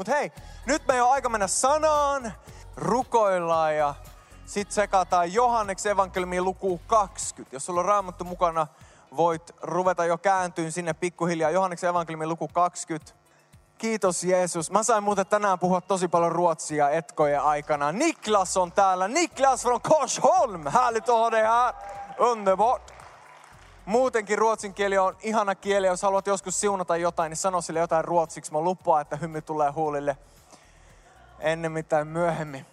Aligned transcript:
Mutta 0.00 0.12
hei, 0.12 0.32
nyt 0.66 0.86
me 0.88 1.02
on 1.02 1.12
aika 1.12 1.28
mennä 1.28 1.46
sanaan, 1.46 2.32
rukoillaan 2.76 3.76
ja 3.76 3.94
sitten 4.50 4.74
sekataan 4.74 5.32
Johanneksen 5.32 5.92
evankeliumiin 5.92 6.44
luku 6.44 6.80
20. 6.86 7.56
Jos 7.56 7.66
sulla 7.66 7.80
on 7.80 7.86
raamattu 7.86 8.24
mukana, 8.24 8.66
voit 9.16 9.54
ruveta 9.62 10.04
jo 10.04 10.18
kääntyyn 10.18 10.72
sinne 10.72 10.92
pikkuhiljaa. 10.92 11.50
Johanneksen 11.50 11.90
evankeliumiin 11.90 12.28
luku 12.28 12.48
20. 12.48 13.12
Kiitos 13.78 14.24
Jeesus. 14.24 14.70
Mä 14.70 14.82
sain 14.82 15.02
muuten 15.04 15.26
tänään 15.26 15.58
puhua 15.58 15.80
tosi 15.80 16.08
paljon 16.08 16.32
ruotsia 16.32 16.90
etkojen 16.90 17.42
aikana. 17.42 17.92
Niklas 17.92 18.56
on 18.56 18.72
täällä. 18.72 19.08
Niklas 19.08 19.62
från 19.62 19.80
Korsholm. 19.80 20.66
Härligt 20.66 21.08
att 21.08 21.18
ha 21.18 21.30
dig 21.30 21.42
här. 21.42 21.74
Underbart. 22.18 22.94
Muutenkin 23.84 24.38
ruotsin 24.38 24.74
kieli 24.74 24.98
on 24.98 25.16
ihana 25.22 25.54
kieli. 25.54 25.86
Jos 25.86 26.02
haluat 26.02 26.26
joskus 26.26 26.60
siunata 26.60 26.96
jotain, 26.96 27.30
niin 27.30 27.36
sano 27.36 27.60
sille 27.60 27.80
jotain 27.80 28.04
ruotsiksi. 28.04 28.52
Mä 28.52 28.60
lupaan, 28.60 29.02
että 29.02 29.16
hymy 29.16 29.42
tulee 29.42 29.70
huulille 29.70 30.16
ennen 31.40 31.72
mitään 31.72 32.06
myöhemmin. 32.06 32.66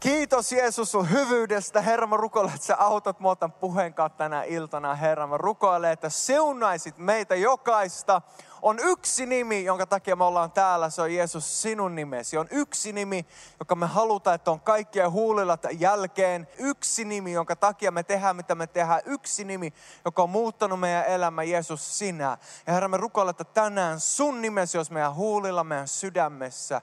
Kiitos 0.00 0.52
Jeesus 0.52 0.92
sun 0.92 1.10
hyvyydestä. 1.10 1.80
Herra, 1.80 2.06
mä 2.06 2.16
rukoilen, 2.16 2.54
että 2.54 2.66
sä 2.66 2.76
autat 2.76 3.20
mua 3.20 3.36
tämän 3.36 3.52
puheen 3.52 3.94
kautta 3.94 4.18
tänä 4.18 4.42
iltana. 4.42 4.94
Herra, 4.94 5.26
mä 5.26 5.36
rukoilen, 5.36 5.92
että 5.92 6.08
siunaisit 6.08 6.98
meitä 6.98 7.34
jokaista. 7.34 8.22
On 8.62 8.78
yksi 8.78 9.26
nimi, 9.26 9.64
jonka 9.64 9.86
takia 9.86 10.16
me 10.16 10.24
ollaan 10.24 10.52
täällä. 10.52 10.90
Se 10.90 11.02
on 11.02 11.14
Jeesus 11.14 11.62
sinun 11.62 11.94
nimesi. 11.94 12.38
On 12.38 12.46
yksi 12.50 12.92
nimi, 12.92 13.26
joka 13.60 13.74
me 13.74 13.86
halutaan, 13.86 14.34
että 14.34 14.50
on 14.50 14.60
kaikkien 14.60 15.10
huulilla 15.10 15.58
jälkeen. 15.78 16.48
Yksi 16.58 17.04
nimi, 17.04 17.32
jonka 17.32 17.56
takia 17.56 17.90
me 17.90 18.02
tehdään, 18.02 18.36
mitä 18.36 18.54
me 18.54 18.66
tehdään. 18.66 19.00
Yksi 19.04 19.44
nimi, 19.44 19.72
joka 20.04 20.22
on 20.22 20.30
muuttanut 20.30 20.80
meidän 20.80 21.06
elämä, 21.06 21.42
Jeesus 21.42 21.98
sinä. 21.98 22.38
Ja 22.66 22.72
Herra, 22.72 22.88
me 22.88 22.96
rukoilen, 22.96 23.30
että 23.30 23.44
tänään 23.44 24.00
sun 24.00 24.42
nimesi 24.42 24.78
olisi 24.78 24.92
meidän 24.92 25.14
huulilla, 25.14 25.64
meidän 25.64 25.88
sydämessä. 25.88 26.82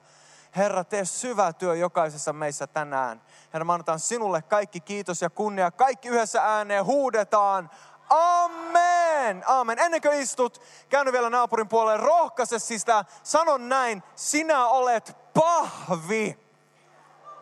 Herra, 0.55 0.83
tee 0.83 1.05
syvä 1.05 1.53
työ 1.53 1.75
jokaisessa 1.75 2.33
meissä 2.33 2.67
tänään. 2.67 3.21
Herra, 3.53 3.73
annetaan 3.73 3.99
sinulle 3.99 4.41
kaikki 4.41 4.79
kiitos 4.79 5.21
ja 5.21 5.29
kunnia. 5.29 5.71
Kaikki 5.71 6.09
yhdessä 6.09 6.41
ääneen 6.41 6.85
huudetaan. 6.85 7.69
Amen, 8.09 9.43
amen. 9.47 9.79
Ennen 9.79 10.01
kuin 10.01 10.19
istut, 10.21 10.61
käyn 10.89 11.11
vielä 11.11 11.29
naapurin 11.29 11.67
puolelle, 11.67 12.05
rohkaise 12.05 12.59
sitä, 12.59 13.05
sanon 13.23 13.69
näin, 13.69 14.03
sinä 14.15 14.67
olet 14.67 15.17
pahvi. 15.33 16.39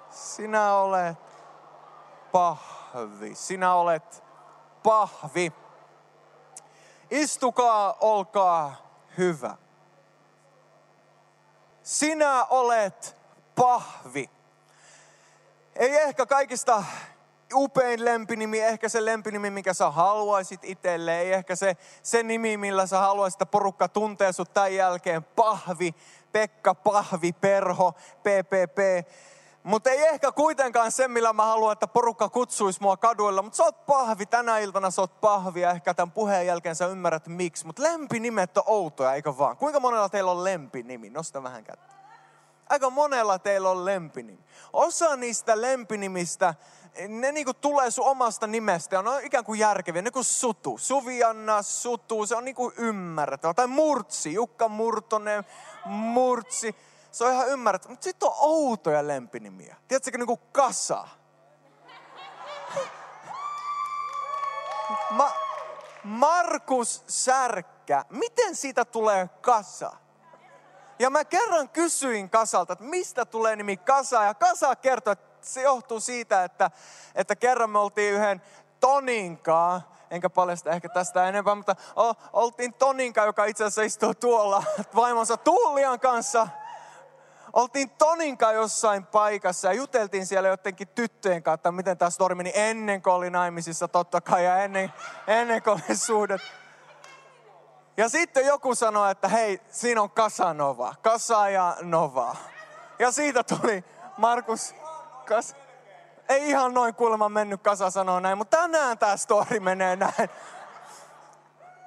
Sinä 0.10 0.74
olet 0.74 1.18
pahvi. 2.32 3.36
Sinä 3.36 3.74
olet 3.74 4.24
pahvi. 4.84 5.54
Istukaa, 7.12 7.98
olkaa 8.02 8.76
hyvä. 9.18 9.63
Sinä 11.84 12.46
olet 12.46 13.16
pahvi. 13.56 14.30
Ei 15.76 15.98
ehkä 15.98 16.26
kaikista 16.26 16.84
upein 17.54 18.06
lempinimi, 18.06 18.60
ehkä 18.60 18.90
se 18.90 19.06
lempinimi, 19.06 19.50
mikä 19.50 19.74
sä 19.74 19.92
haluaisit 19.92 20.60
itselle. 20.64 21.20
Ei 21.20 21.34
ehkä 21.34 21.56
se, 21.56 21.78
se 22.04 22.24
nimi, 22.24 22.58
millä 22.58 22.88
sä 22.88 23.00
haluaisit, 23.00 23.36
että 23.42 23.52
porukka 23.52 23.88
tuntee 23.88 24.32
sut 24.34 24.54
tämän 24.54 24.76
jälkeen. 24.76 25.24
Pahvi, 25.24 25.96
Pekka, 26.32 26.76
Pahvi, 26.76 27.32
Perho, 27.32 27.92
PPP. 27.92 29.08
Mutta 29.64 29.90
ei 29.90 30.08
ehkä 30.08 30.32
kuitenkaan 30.32 30.92
se, 30.92 31.08
millä 31.08 31.34
mä 31.34 31.46
haluan, 31.46 31.74
että 31.74 31.88
porukka 31.88 32.30
kutsuisi 32.30 32.82
mua 32.82 32.98
kaduilla. 32.98 33.42
Mutta 33.42 33.58
sä 33.58 33.64
oot 33.64 33.86
pahvi, 33.86 34.26
tänä 34.26 34.58
iltana 34.58 34.92
sä 34.92 35.02
oot 35.02 35.22
pahvi 35.22 35.62
ja 35.62 35.72
ehkä 35.72 35.94
tämän 35.94 36.12
puheen 36.12 36.48
jälkeen 36.48 36.76
sä 36.76 36.88
ymmärrät 36.88 37.28
miksi. 37.28 37.66
Mutta 37.66 37.84
lempinimet 37.84 38.58
on 38.58 38.64
outoja, 38.66 39.14
eikö 39.14 39.38
vaan? 39.38 39.58
Kuinka 39.58 39.80
monella 39.80 40.10
teillä 40.10 40.32
on 40.32 40.44
lempinimi? 40.44 41.10
Nosta 41.10 41.44
vähän 41.44 41.64
kättä. 41.64 41.94
Aika 42.70 42.90
monella 42.90 43.40
teillä 43.40 43.70
on 43.70 43.86
lempinimi. 43.86 44.44
Osa 44.74 45.16
niistä 45.16 45.62
lempinimistä, 45.62 46.54
ne 47.08 47.32
niinku 47.32 47.54
tulee 47.54 47.92
sun 47.92 48.08
omasta 48.08 48.48
nimestä 48.48 48.96
ja 48.96 49.02
ne 49.02 49.10
on 49.10 49.24
ikään 49.24 49.44
kuin 49.44 49.60
järkeviä. 49.60 50.02
Ne 50.02 50.12
kuin 50.12 50.24
Sutu, 50.24 50.78
Suvianna, 50.78 51.62
Sutu, 51.62 52.26
se 52.26 52.36
on 52.36 52.46
niinku 52.46 52.74
ymmärrettävä. 52.78 53.54
Tai 53.54 53.68
Murtsi, 53.68 54.34
Jukka 54.34 54.68
Murtonen, 54.68 55.44
Murtsi. 55.86 56.76
Se 57.14 57.24
on 57.24 57.32
ihan 57.32 57.48
ymmärrettävä. 57.48 57.92
Mutta 57.92 58.04
sitten 58.04 58.30
on 58.30 58.36
outoja 58.38 59.08
lempinimiä. 59.08 59.76
Tiedätkö 59.88 60.18
niinku 60.18 60.38
Kasa? 60.38 61.08
Ma- 65.10 65.34
Markus 66.04 67.04
Särkkä. 67.08 68.06
Miten 68.10 68.56
siitä 68.56 68.86
tulee 68.86 69.30
Kasa? 69.42 69.94
Ja 71.00 71.10
mä 71.10 71.26
kerran 71.26 71.70
kysyin 71.70 72.30
Kasalta, 72.30 72.74
että 72.74 72.86
mistä 72.86 73.26
tulee 73.26 73.56
nimi 73.56 73.78
Kasa. 73.78 74.24
Ja 74.24 74.34
Kasa 74.34 74.76
kertoi, 74.76 75.12
että 75.12 75.38
se 75.42 75.62
johtuu 75.62 76.00
siitä, 76.00 76.44
että, 76.44 76.72
että 77.16 77.36
kerran 77.36 77.70
me 77.70 77.80
oltiin 77.80 78.14
yhden 78.14 78.42
Toninkaa, 78.80 79.96
enkä 80.12 80.30
paljasta 80.30 80.70
ehkä 80.70 80.90
tästä 80.90 81.28
enempää, 81.28 81.56
mutta 81.56 81.76
oltiin 82.34 82.74
Toninka, 82.74 83.26
joka 83.26 83.46
itse 83.46 83.64
asiassa 83.64 83.82
istuu 83.82 84.14
tuolla 84.14 84.64
vaimonsa 84.96 85.38
Tuulian 85.38 86.00
kanssa. 86.00 86.48
Oltiin 87.54 87.90
Toninka 87.90 88.52
jossain 88.52 89.06
paikassa 89.06 89.68
ja 89.68 89.74
juteltiin 89.74 90.26
siellä 90.26 90.50
jotenkin 90.50 90.88
tyttöjen 90.88 91.44
kanssa, 91.44 91.72
miten 91.72 91.98
tämä 91.98 92.10
story 92.10 92.36
meni 92.36 92.52
ennen 92.56 93.02
kuin 93.02 93.14
oli 93.14 93.30
naimisissa 93.30 93.88
totta 93.88 94.22
kai 94.22 94.46
ja 94.46 94.58
ennen, 94.58 94.94
ennen 95.28 95.64
kuin 95.64 95.82
oli 95.88 95.98
suhdet. 95.98 96.42
Ja 97.98 98.10
sitten 98.10 98.46
joku 98.46 98.76
sanoi, 98.76 99.12
että 99.12 99.28
hei, 99.28 99.62
siinä 99.70 100.02
on 100.02 100.12
Kasanova. 100.12 100.96
Kasa 101.02 101.50
ja 101.50 101.78
Nova. 101.82 102.36
Ja 103.00 103.12
siitä 103.12 103.44
tuli 103.44 103.84
Markus 104.18 104.76
Kas. 105.26 105.56
Ei 106.30 106.50
ihan 106.50 106.74
noin 106.74 106.96
kuulemma 106.96 107.30
mennyt 107.30 107.62
Kasa 107.62 107.90
sanoa 107.90 108.20
näin, 108.20 108.38
mutta 108.38 108.58
tänään 108.58 108.98
tämä 108.98 109.18
story 109.18 109.60
menee 109.60 109.96
näin. 109.96 110.30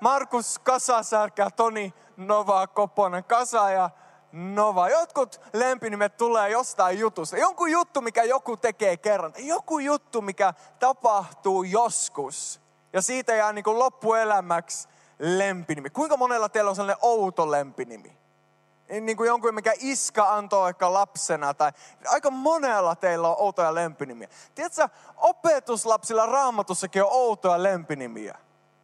Markus 0.00 0.58
Kasasärkä, 0.58 1.50
Toni 1.50 1.94
Nova 2.16 2.66
Koponen, 2.66 3.24
Kasa 3.24 3.70
ja 3.70 3.90
Nova. 4.36 4.88
Jotkut 4.88 5.40
lempinimet 5.52 6.16
tulee 6.16 6.50
jostain 6.50 6.98
jutusta. 6.98 7.36
Jonkun 7.36 7.70
juttu, 7.70 8.00
mikä 8.00 8.22
joku 8.22 8.56
tekee 8.56 8.96
kerran. 8.96 9.32
Joku 9.38 9.78
juttu, 9.78 10.22
mikä 10.22 10.54
tapahtuu 10.78 11.62
joskus. 11.62 12.60
Ja 12.92 13.02
siitä 13.02 13.34
jää 13.34 13.52
niin 13.52 13.64
kuin 13.64 13.78
loppuelämäksi 13.78 14.88
lempinimi. 15.18 15.90
Kuinka 15.90 16.16
monella 16.16 16.48
teillä 16.48 16.68
on 16.68 16.76
sellainen 16.76 17.02
outo 17.02 17.50
lempinimi? 17.50 18.16
Niin 19.00 19.16
kuin 19.16 19.26
jonkun, 19.26 19.54
mikä 19.54 19.72
iska 19.78 20.34
antoi 20.34 20.68
ehkä 20.68 20.92
lapsena. 20.92 21.54
Tai 21.54 21.72
aika 22.06 22.30
monella 22.30 22.96
teillä 22.96 23.28
on 23.28 23.36
outoja 23.38 23.74
lempinimiä. 23.74 24.28
Tiedätkö, 24.54 24.88
opetuslapsilla 25.16 26.26
raamatussakin 26.26 27.02
on 27.02 27.08
outoja 27.12 27.62
lempinimiä. 27.62 28.38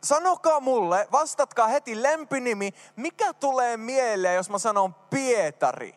Sanokaa 0.05 0.61
mulle, 0.61 1.09
vastatkaa 1.13 1.67
heti 1.67 2.03
lempinimi, 2.03 2.71
mikä 2.97 3.33
tulee 3.33 3.77
mieleen, 3.77 4.37
jos 4.37 4.51
mä 4.51 4.59
sanon 4.59 4.95
Pietari? 4.95 5.95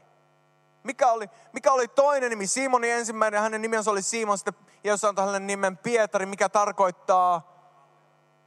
Mikä 0.83 1.11
oli, 1.11 1.29
mikä 1.53 1.71
oli 1.71 1.87
toinen 1.87 2.29
nimi? 2.29 2.47
Simonin 2.47 2.91
ensimmäinen, 2.91 3.41
hänen 3.41 3.61
nimensä 3.61 3.91
oli 3.91 4.01
Simon, 4.01 4.37
sitten 4.37 4.53
Jeesus 4.83 5.05
antoi 5.05 5.25
hänen 5.25 5.47
nimen 5.47 5.77
Pietari, 5.77 6.25
mikä 6.25 6.49
tarkoittaa 6.49 7.55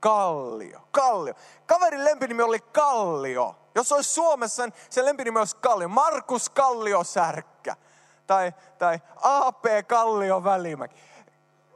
Kallio. 0.01 0.81
Kallio. 0.91 1.35
Kaverin 1.67 2.05
lempinimi 2.05 2.43
oli 2.43 2.61
Kallio. 2.61 3.57
Jos 3.75 3.93
olisi 3.93 4.11
Suomessa, 4.11 4.67
niin 4.67 4.75
se 4.91 5.05
lempinimi 5.05 5.39
olisi 5.39 5.57
Kallio. 5.57 5.89
Markus 5.89 6.51
Kallio 6.51 7.05
Särkkä. 7.05 7.77
Tai, 8.27 8.53
tai 8.79 9.01
AP 9.23 9.65
Kallio 9.87 10.45
Välimäki. 10.45 10.97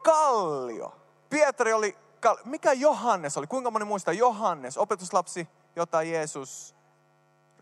Kallio. 0.02 0.94
Pietari 1.30 1.72
oli 1.72 1.96
Kallio. 2.22 2.42
Mikä 2.44 2.72
Johannes 2.72 3.38
oli? 3.38 3.46
Kuinka 3.46 3.70
moni 3.70 3.84
muistaa? 3.84 4.14
Johannes, 4.14 4.78
opetuslapsi, 4.78 5.48
jota 5.76 6.02
Jeesus 6.02 6.74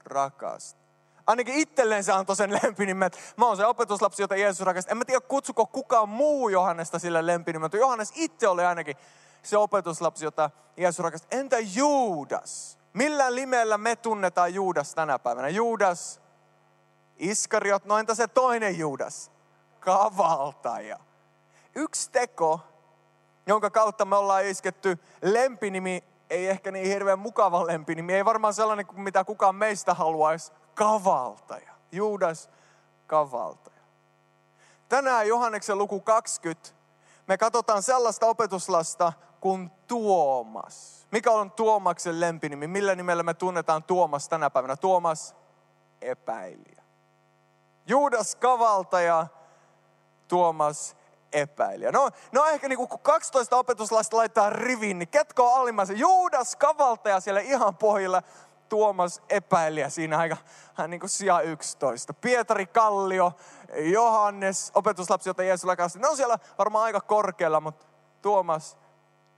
rakasti. 0.05 0.81
Ainakin 1.27 1.55
itselleen 1.55 2.05
se 2.05 2.12
antoi 2.12 2.37
sen 2.37 2.53
lempinimen. 2.53 3.11
Mä 3.37 3.47
oon 3.47 3.57
se 3.57 3.67
opetuslapsi, 3.67 4.23
jota 4.23 4.37
Jeesus 4.37 4.67
rakasti. 4.67 4.91
En 4.91 4.99
mä 4.99 5.05
tiedä, 5.05 5.21
kutsuko 5.21 5.67
kukaan 5.67 6.09
muu 6.09 6.49
Johannesta 6.49 6.99
sille 6.99 7.27
lempinimen. 7.27 7.71
Johannes 7.73 8.12
itse 8.15 8.49
oli 8.49 8.65
ainakin 8.65 8.97
se 9.43 9.57
opetuslapsi, 9.57 10.25
jota 10.25 10.51
Jeesus 10.77 11.05
rakasti. 11.05 11.37
Entä 11.37 11.57
Juudas? 11.59 12.79
Millä 12.93 13.31
nimellä 13.31 13.79
me 13.79 13.97
tunnetaan 13.97 14.55
Juudas 14.55 14.95
tänä 14.95 15.19
päivänä? 15.19 15.49
Juudas, 15.49 16.21
Iskariot, 17.17 17.85
no 17.85 17.99
entä 17.99 18.15
se 18.15 18.29
toinen 18.29 18.79
Juudas? 18.79 19.31
Kavaltaja. 19.81 20.99
Yksi 21.75 22.11
teko 22.11 22.61
jonka 23.50 23.70
kautta 23.70 24.05
me 24.05 24.17
ollaan 24.17 24.44
isketty 24.44 24.99
lempinimi, 25.23 26.05
ei 26.31 26.49
ehkä 26.49 26.70
niin 26.70 26.87
hirveän 26.87 27.19
mukava 27.19 27.67
lempinimi, 27.67 28.14
ei 28.14 28.25
varmaan 28.25 28.55
sellainen 28.55 28.87
kuin 28.87 29.00
mitä 29.00 29.25
kukaan 29.25 29.55
meistä 29.55 29.94
haluaisi, 29.94 30.52
kavaltaja. 30.75 31.73
Juudas 31.93 32.50
kavaltaja. 33.06 33.81
Tänään 34.88 35.29
Johanneksen 35.29 35.79
luku 35.79 36.00
20 36.00 36.70
me 37.26 37.38
katsotaan 37.38 37.82
sellaista 37.82 38.26
opetuslasta 38.26 39.12
kuin 39.41 39.70
Tuomas. 39.87 41.06
Mikä 41.12 41.31
on 41.31 41.50
Tuomaksen 41.50 42.20
lempinimi? 42.20 42.67
Millä 42.67 42.94
nimellä 42.94 43.23
me 43.23 43.35
tunnetaan 43.35 43.82
Tuomas 43.82 44.29
tänä 44.29 44.50
päivänä? 44.50 44.76
Tuomas 44.76 45.37
epäilijä. 46.00 46.82
Juudas 47.87 48.37
kavaltaja, 48.37 49.26
Tuomas 50.29 50.97
epäilijä. 51.32 51.93
No, 51.93 52.11
no 52.32 52.44
ehkä 52.44 52.69
niin 52.69 52.77
kuin 52.77 53.00
12 53.03 53.56
opetuslasta 53.56 54.17
laittaa 54.17 54.50
riviin, 54.50 54.99
niin 54.99 55.09
ketkä 55.09 55.43
on 55.43 55.61
alimmaisen? 55.61 55.99
Juudas 55.99 56.56
kavaltaja 56.56 57.21
siellä 57.21 57.41
ihan 57.41 57.77
pohjilla. 57.77 58.23
Tuomas 58.69 59.23
epäilijä 59.29 59.88
siinä 59.88 60.19
aika 60.19 60.37
hän 60.75 60.91
niin 60.91 61.00
kuin 61.00 61.11
sija 61.11 61.41
11. 61.41 62.15
Pietari 62.15 62.67
Kallio, 62.67 63.32
Johannes, 63.75 64.73
opetuslapsi, 64.75 65.29
jota 65.29 65.43
Jeesus 65.43 65.67
rakasti. 65.67 65.99
Ne 65.99 66.09
on 66.09 66.17
siellä 66.17 66.38
varmaan 66.59 66.85
aika 66.85 67.00
korkealla, 67.00 67.61
mutta 67.61 67.87
Tuomas 68.23 68.76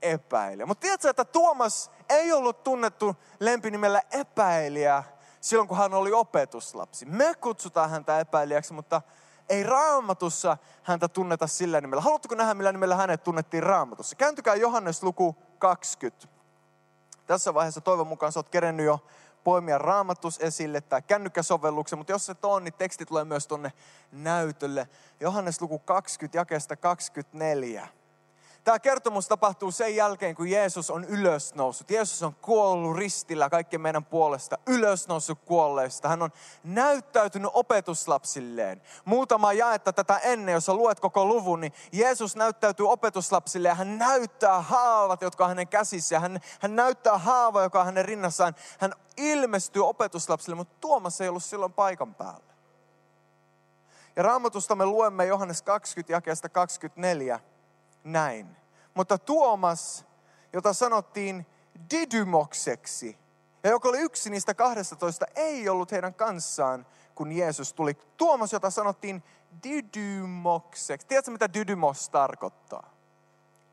epäilijä. 0.03 0.67
Mutta 0.67 0.81
tiedätkö, 0.81 1.11
että 1.11 1.25
Tuomas 1.25 1.91
ei 2.09 2.33
ollut 2.33 2.63
tunnettu 2.63 3.17
lempinimellä 3.41 4.03
epäilijä 4.11 5.05
silloin, 5.41 5.69
kun 5.69 5.79
hän 5.79 5.95
oli 5.95 6.13
opetuslapsi. 6.13 7.07
Me 7.07 7.35
kutsutaan 7.41 7.91
häntä 7.91 8.21
epäilijäksi, 8.21 8.73
mutta 8.73 9.03
ei 9.53 9.63
raamatussa 9.63 10.57
häntä 10.83 11.09
tunneta 11.09 11.47
sillä 11.47 11.81
nimellä. 11.81 12.03
Haluatteko 12.03 12.35
nähdä, 12.35 12.55
millä 12.55 12.73
nimellä 12.73 12.97
hänet 12.97 13.23
tunnettiin 13.23 13.63
raamatussa? 13.63 14.17
Kääntykää 14.17 14.55
Johannes 14.55 15.03
luku 15.03 15.37
20. 15.59 16.29
Tässä 17.27 17.55
vaiheessa 17.55 17.81
toivon 17.81 18.07
mukaan 18.07 18.33
sä 18.33 18.39
oot 18.39 18.49
kerennyt 18.49 18.87
jo 18.87 19.01
poimia 19.45 19.79
raamatus 19.79 20.39
esille 20.41 20.81
tai 20.81 21.03
kännykkäsovelluksen, 21.03 21.99
mutta 21.99 22.13
jos 22.13 22.27
se 22.27 22.35
on, 22.43 22.65
niin 22.65 22.75
teksti 22.75 23.07
tulee 23.07 23.25
myös 23.25 23.47
tuonne 23.47 23.73
näytölle. 24.13 24.89
Johannes 25.21 25.61
luku 25.61 25.79
20, 25.79 26.39
jakeesta 26.39 26.77
24. 26.77 27.89
Tämä 28.65 28.79
kertomus 28.79 29.29
tapahtuu 29.29 29.71
sen 29.71 29.97
jälkeen, 29.97 30.35
kun 30.35 30.49
Jeesus 30.49 30.91
on 30.91 31.05
ylösnoussut. 31.05 31.91
Jeesus 31.91 32.23
on 32.23 32.35
kuollut 32.35 32.97
ristillä 32.97 33.51
kaikkien 33.51 33.81
meidän 33.81 34.05
puolesta, 34.05 34.59
ylösnoussut 34.67 35.39
kuolleista. 35.45 36.09
Hän 36.09 36.23
on 36.23 36.31
näyttäytynyt 36.65 37.51
opetuslapsilleen. 37.55 38.83
Muutama 39.05 39.53
jaetta 39.53 39.93
tätä 39.93 40.19
ennen, 40.19 40.53
jos 40.53 40.69
luet 40.69 41.01
koko 41.01 41.25
luvun, 41.25 41.61
niin 41.61 41.73
Jeesus 41.93 42.37
näyttäytyy 42.37 42.89
opetuslapsille 42.89 43.69
ja 43.69 43.75
hän 43.75 43.99
näyttää 43.99 44.61
haavat, 44.61 45.23
jotka 45.23 45.45
on 45.45 45.51
hänen 45.51 45.69
käsissä. 45.69 46.21
Hän, 46.21 46.41
hän 46.61 46.77
näyttää 46.77 47.19
haava, 47.19 47.63
joka 47.63 47.81
on 47.81 47.87
hänen 47.87 48.05
rinnassaan. 48.05 48.55
Hän 48.79 48.93
ilmestyy 49.17 49.87
opetuslapsille, 49.89 50.57
mutta 50.57 50.77
Tuomas 50.81 51.21
ei 51.21 51.29
ollut 51.29 51.45
silloin 51.45 51.73
paikan 51.73 52.15
päällä. 52.15 52.53
Ja 54.17 54.23
raamatusta 54.23 54.75
me 54.75 54.87
luemme 54.87 55.27
Johannes 55.27 55.63
20, 55.63 56.13
jakeesta 56.13 56.49
24 56.49 57.41
näin. 58.05 58.57
Mutta 58.95 59.19
Tuomas, 59.19 60.05
jota 60.53 60.73
sanottiin 60.73 61.47
Didymokseksi, 61.91 63.19
ja 63.65 63.71
joka 63.71 63.89
oli 63.89 63.99
yksi 63.99 64.31
niistä 64.31 64.55
12, 64.55 65.27
ei 65.35 65.69
ollut 65.69 65.93
heidän 65.93 66.15
kanssaan, 66.15 66.87
kun 67.15 67.33
Jeesus 67.33 67.73
tuli. 67.73 67.95
Tuomas, 68.17 68.53
jota 68.53 68.71
sanottiin 68.71 69.23
Didymokseksi. 69.63 71.07
Tiedätkö, 71.07 71.31
mitä 71.31 71.55
Didymos 71.55 72.09
tarkoittaa? 72.09 72.91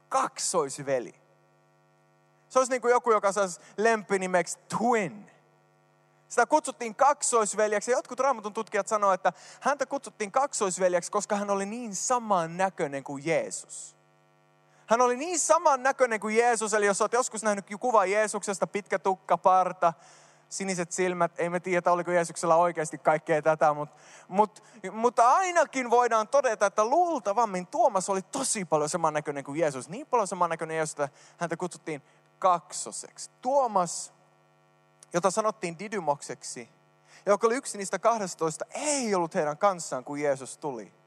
Kaksoisveli. 0.09 1.15
Se 2.49 2.59
olisi 2.59 2.71
niin 2.71 2.81
kuin 2.81 2.91
joku, 2.91 3.11
joka 3.11 3.31
saisi 3.31 3.61
lempinimeksi 3.77 4.59
Twin. 4.77 5.31
Sitä 6.27 6.45
kutsuttiin 6.45 6.95
kaksoisveljeksi. 6.95 7.91
Jotkut 7.91 8.19
raamatun 8.19 8.53
tutkijat 8.53 8.87
sanoivat, 8.87 9.19
että 9.19 9.33
häntä 9.61 9.85
kutsuttiin 9.85 10.31
kaksoisveljeksi, 10.31 11.11
koska 11.11 11.35
hän 11.35 11.49
oli 11.49 11.65
niin 11.65 11.95
saman 11.95 12.57
näköinen 12.57 13.03
kuin 13.03 13.25
Jeesus. 13.25 13.98
Hän 14.89 15.01
oli 15.01 15.17
niin 15.17 15.39
saman 15.39 15.83
näköinen 15.83 16.19
kuin 16.19 16.37
Jeesus, 16.37 16.73
eli 16.73 16.85
jos 16.85 17.01
olet 17.01 17.13
joskus 17.13 17.43
nähnyt 17.43 17.65
kuva 17.79 18.05
Jeesuksesta, 18.05 18.67
pitkä 18.67 18.99
tukka, 18.99 19.37
parta, 19.37 19.93
siniset 20.49 20.91
silmät, 20.91 21.39
ei 21.39 21.49
me 21.49 21.59
tiedä, 21.59 21.91
oliko 21.91 22.11
Jeesuksella 22.11 22.55
oikeasti 22.55 22.97
kaikkea 22.97 23.41
tätä, 23.41 23.73
mutta, 23.73 23.95
mutta, 24.27 24.61
mutta 24.91 25.33
ainakin 25.33 25.89
voidaan 25.89 26.27
todeta, 26.27 26.65
että 26.65 26.85
luultavammin 26.85 27.67
Tuomas 27.67 28.09
oli 28.09 28.21
tosi 28.21 28.65
paljon 28.65 28.89
samannäköinen 28.89 29.43
kuin 29.43 29.59
Jeesus. 29.59 29.89
Niin 29.89 30.07
paljon 30.07 30.27
samannäköinen 30.27 30.77
Jeesus, 30.77 30.99
että 30.99 31.09
häntä 31.37 31.57
kutsuttiin 31.57 32.01
kaksoseksi. 32.39 33.29
Tuomas, 33.41 34.13
jota 35.13 35.31
sanottiin 35.31 35.79
Didymokseksi, 35.79 36.69
joka 37.25 37.47
oli 37.47 37.55
yksi 37.55 37.77
niistä 37.77 37.99
12, 37.99 38.65
ei 38.71 39.15
ollut 39.15 39.35
heidän 39.35 39.57
kanssaan, 39.57 40.03
kun 40.03 40.19
Jeesus 40.19 40.57
tuli. 40.57 40.98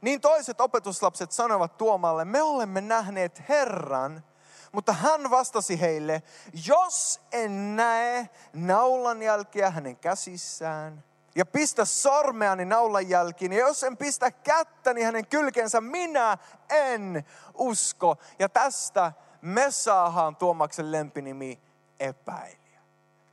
Niin 0.00 0.20
toiset 0.20 0.60
opetuslapset 0.60 1.32
sanovat 1.32 1.76
Tuomalle, 1.76 2.24
me 2.24 2.42
olemme 2.42 2.80
nähneet 2.80 3.42
Herran, 3.48 4.24
mutta 4.72 4.92
hän 4.92 5.30
vastasi 5.30 5.80
heille, 5.80 6.22
jos 6.66 7.20
en 7.32 7.76
näe 7.76 8.28
naulan 8.52 9.22
jälkiä 9.22 9.70
hänen 9.70 9.96
käsissään 9.96 11.04
ja 11.34 11.46
pistä 11.46 11.84
sormeani 11.84 12.64
naulan 12.64 13.08
jälkiin, 13.08 13.52
ja 13.52 13.58
jos 13.58 13.82
en 13.82 13.96
pistä 13.96 14.30
kättäni 14.30 15.02
hänen 15.02 15.26
kylkensä, 15.26 15.80
minä 15.80 16.38
en 16.70 17.24
usko. 17.54 18.16
Ja 18.38 18.48
tästä 18.48 19.12
me 19.42 19.70
saadaan 19.70 20.36
Tuomaksen 20.36 20.92
lempinimi 20.92 21.60
epäilijä. 22.00 22.80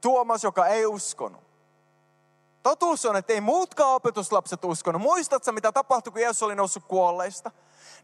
Tuomas, 0.01 0.43
joka 0.43 0.67
ei 0.67 0.85
uskonut. 0.85 1.50
Totuus 2.63 3.05
on, 3.05 3.15
että 3.15 3.33
ei 3.33 3.41
muutkaan 3.41 3.95
opetuslapset 3.95 4.65
uskonut. 4.65 5.01
Muistatko, 5.01 5.51
mitä 5.51 5.71
tapahtui, 5.71 6.11
kun 6.11 6.21
Jeesus 6.21 6.43
oli 6.43 6.55
noussut 6.55 6.83
kuolleista? 6.83 7.51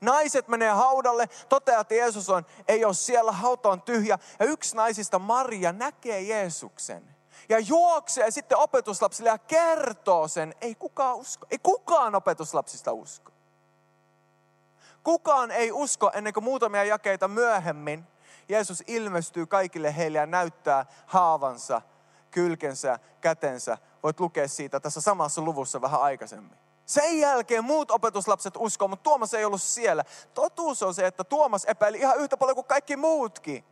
Naiset 0.01 0.47
menee 0.47 0.69
haudalle, 0.69 1.29
toteaa, 1.49 1.81
että 1.81 1.95
Jeesus 1.95 2.29
on, 2.29 2.45
ei 2.67 2.85
ole 2.85 2.93
siellä, 2.93 3.31
hauta 3.31 3.69
on 3.69 3.81
tyhjä. 3.81 4.19
Ja 4.39 4.45
yksi 4.45 4.75
naisista, 4.75 5.19
Maria, 5.19 5.71
näkee 5.71 6.21
Jeesuksen. 6.21 7.15
Ja 7.49 7.59
juoksee 7.59 8.31
sitten 8.31 8.57
opetuslapsille 8.57 9.29
ja 9.29 9.37
kertoo 9.37 10.27
sen. 10.27 10.55
Ei 10.61 10.75
kukaan 10.75 11.15
usko. 11.15 11.47
Ei 11.51 11.59
kukaan 11.63 12.15
opetuslapsista 12.15 12.93
usko. 12.93 13.31
Kukaan 15.03 15.51
ei 15.51 15.71
usko 15.71 16.11
ennen 16.13 16.33
kuin 16.33 16.43
muutamia 16.43 16.83
jakeita 16.83 17.27
myöhemmin 17.27 18.07
Jeesus 18.49 18.83
ilmestyy 18.87 19.45
kaikille 19.45 19.95
heille 19.95 20.17
ja 20.17 20.25
näyttää 20.25 20.85
haavansa, 21.05 21.81
kylkensä, 22.31 22.99
kätensä 23.21 23.77
Voit 24.03 24.19
lukea 24.19 24.47
siitä 24.47 24.79
tässä 24.79 25.01
samassa 25.01 25.41
luvussa 25.41 25.81
vähän 25.81 26.01
aikaisemmin. 26.01 26.57
Sen 26.85 27.19
jälkeen 27.19 27.63
muut 27.63 27.91
opetuslapset 27.91 28.53
uskoo, 28.57 28.87
mutta 28.87 29.03
Tuomas 29.03 29.33
ei 29.33 29.45
ollut 29.45 29.61
siellä. 29.61 30.03
Totuus 30.33 30.83
on 30.83 30.93
se, 30.93 31.07
että 31.07 31.23
Tuomas 31.23 31.65
epäili 31.65 31.97
ihan 31.97 32.17
yhtä 32.17 32.37
paljon 32.37 32.55
kuin 32.55 32.67
kaikki 32.67 32.95
muutkin. 32.95 33.65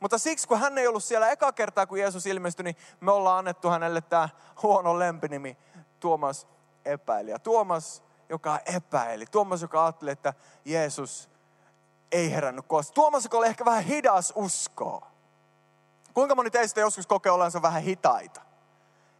Mutta 0.00 0.18
siksi, 0.18 0.48
kun 0.48 0.60
hän 0.60 0.78
ei 0.78 0.86
ollut 0.86 1.04
siellä 1.04 1.30
eka 1.30 1.52
kertaa, 1.52 1.86
kun 1.86 1.98
Jeesus 1.98 2.26
ilmestyi, 2.26 2.64
niin 2.64 2.76
me 3.00 3.12
ollaan 3.12 3.38
annettu 3.38 3.68
hänelle 3.68 4.00
tämä 4.00 4.28
huono 4.62 4.98
lempinimi, 4.98 5.56
Tuomas 6.00 6.46
epäili. 6.84 7.30
Ja 7.30 7.38
Tuomas, 7.38 8.02
joka 8.28 8.58
epäili, 8.66 9.26
Tuomas, 9.26 9.62
joka 9.62 9.84
ajatteli, 9.84 10.10
että 10.10 10.34
Jeesus 10.64 11.30
ei 12.12 12.30
herännyt 12.30 12.64
koskaan. 12.68 12.94
Tuomas, 12.94 13.24
joka 13.24 13.38
oli 13.38 13.46
ehkä 13.46 13.64
vähän 13.64 13.84
hidas 13.84 14.32
uskoa. 14.36 15.09
Kuinka 16.14 16.34
moni 16.34 16.50
teistä 16.50 16.80
joskus 16.80 17.06
kokee 17.06 17.32
ollensa 17.32 17.62
vähän 17.62 17.82
hitaita? 17.82 18.40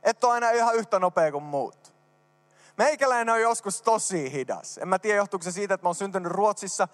et 0.03 0.25
ole 0.25 0.33
aina 0.33 0.51
ihan 0.51 0.75
yhtä 0.75 0.99
nopea 0.99 1.33
kuin 1.33 1.45
muut. 1.45 1.95
Meikäläinen 2.77 3.35
on 3.35 3.41
joskus 3.41 3.83
tosi 3.83 4.33
hidas. 4.33 4.79
En 4.79 4.89
mä 4.89 4.99
tiedä, 4.99 5.17
johtuuko 5.17 5.43
se 5.43 5.53
siitä, 5.53 5.75
että 5.75 5.85
mä 5.85 5.89
oon 5.89 5.95
syntynyt 5.95 6.33
Ruotsissa. 6.33 6.89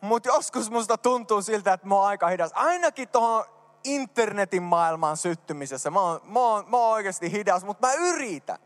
Mutta 0.00 0.28
joskus 0.28 0.70
musta 0.70 0.98
tuntuu 0.98 1.42
siltä, 1.42 1.72
että 1.72 1.86
mä 1.86 1.94
oon 1.94 2.06
aika 2.06 2.28
hidas. 2.28 2.50
Ainakin 2.54 3.08
tuohon 3.08 3.44
internetin 3.84 4.62
maailmaan 4.62 5.16
syttymisessä. 5.16 5.90
Mä 5.90 6.00
oon, 6.00 6.20
mä 6.24 6.40
oon, 6.40 6.70
mä 6.70 6.76
oon 6.76 6.92
oikeasti 6.92 7.32
hidas, 7.32 7.64
mutta 7.64 7.86
mä 7.86 7.92
yritän. 7.92 8.58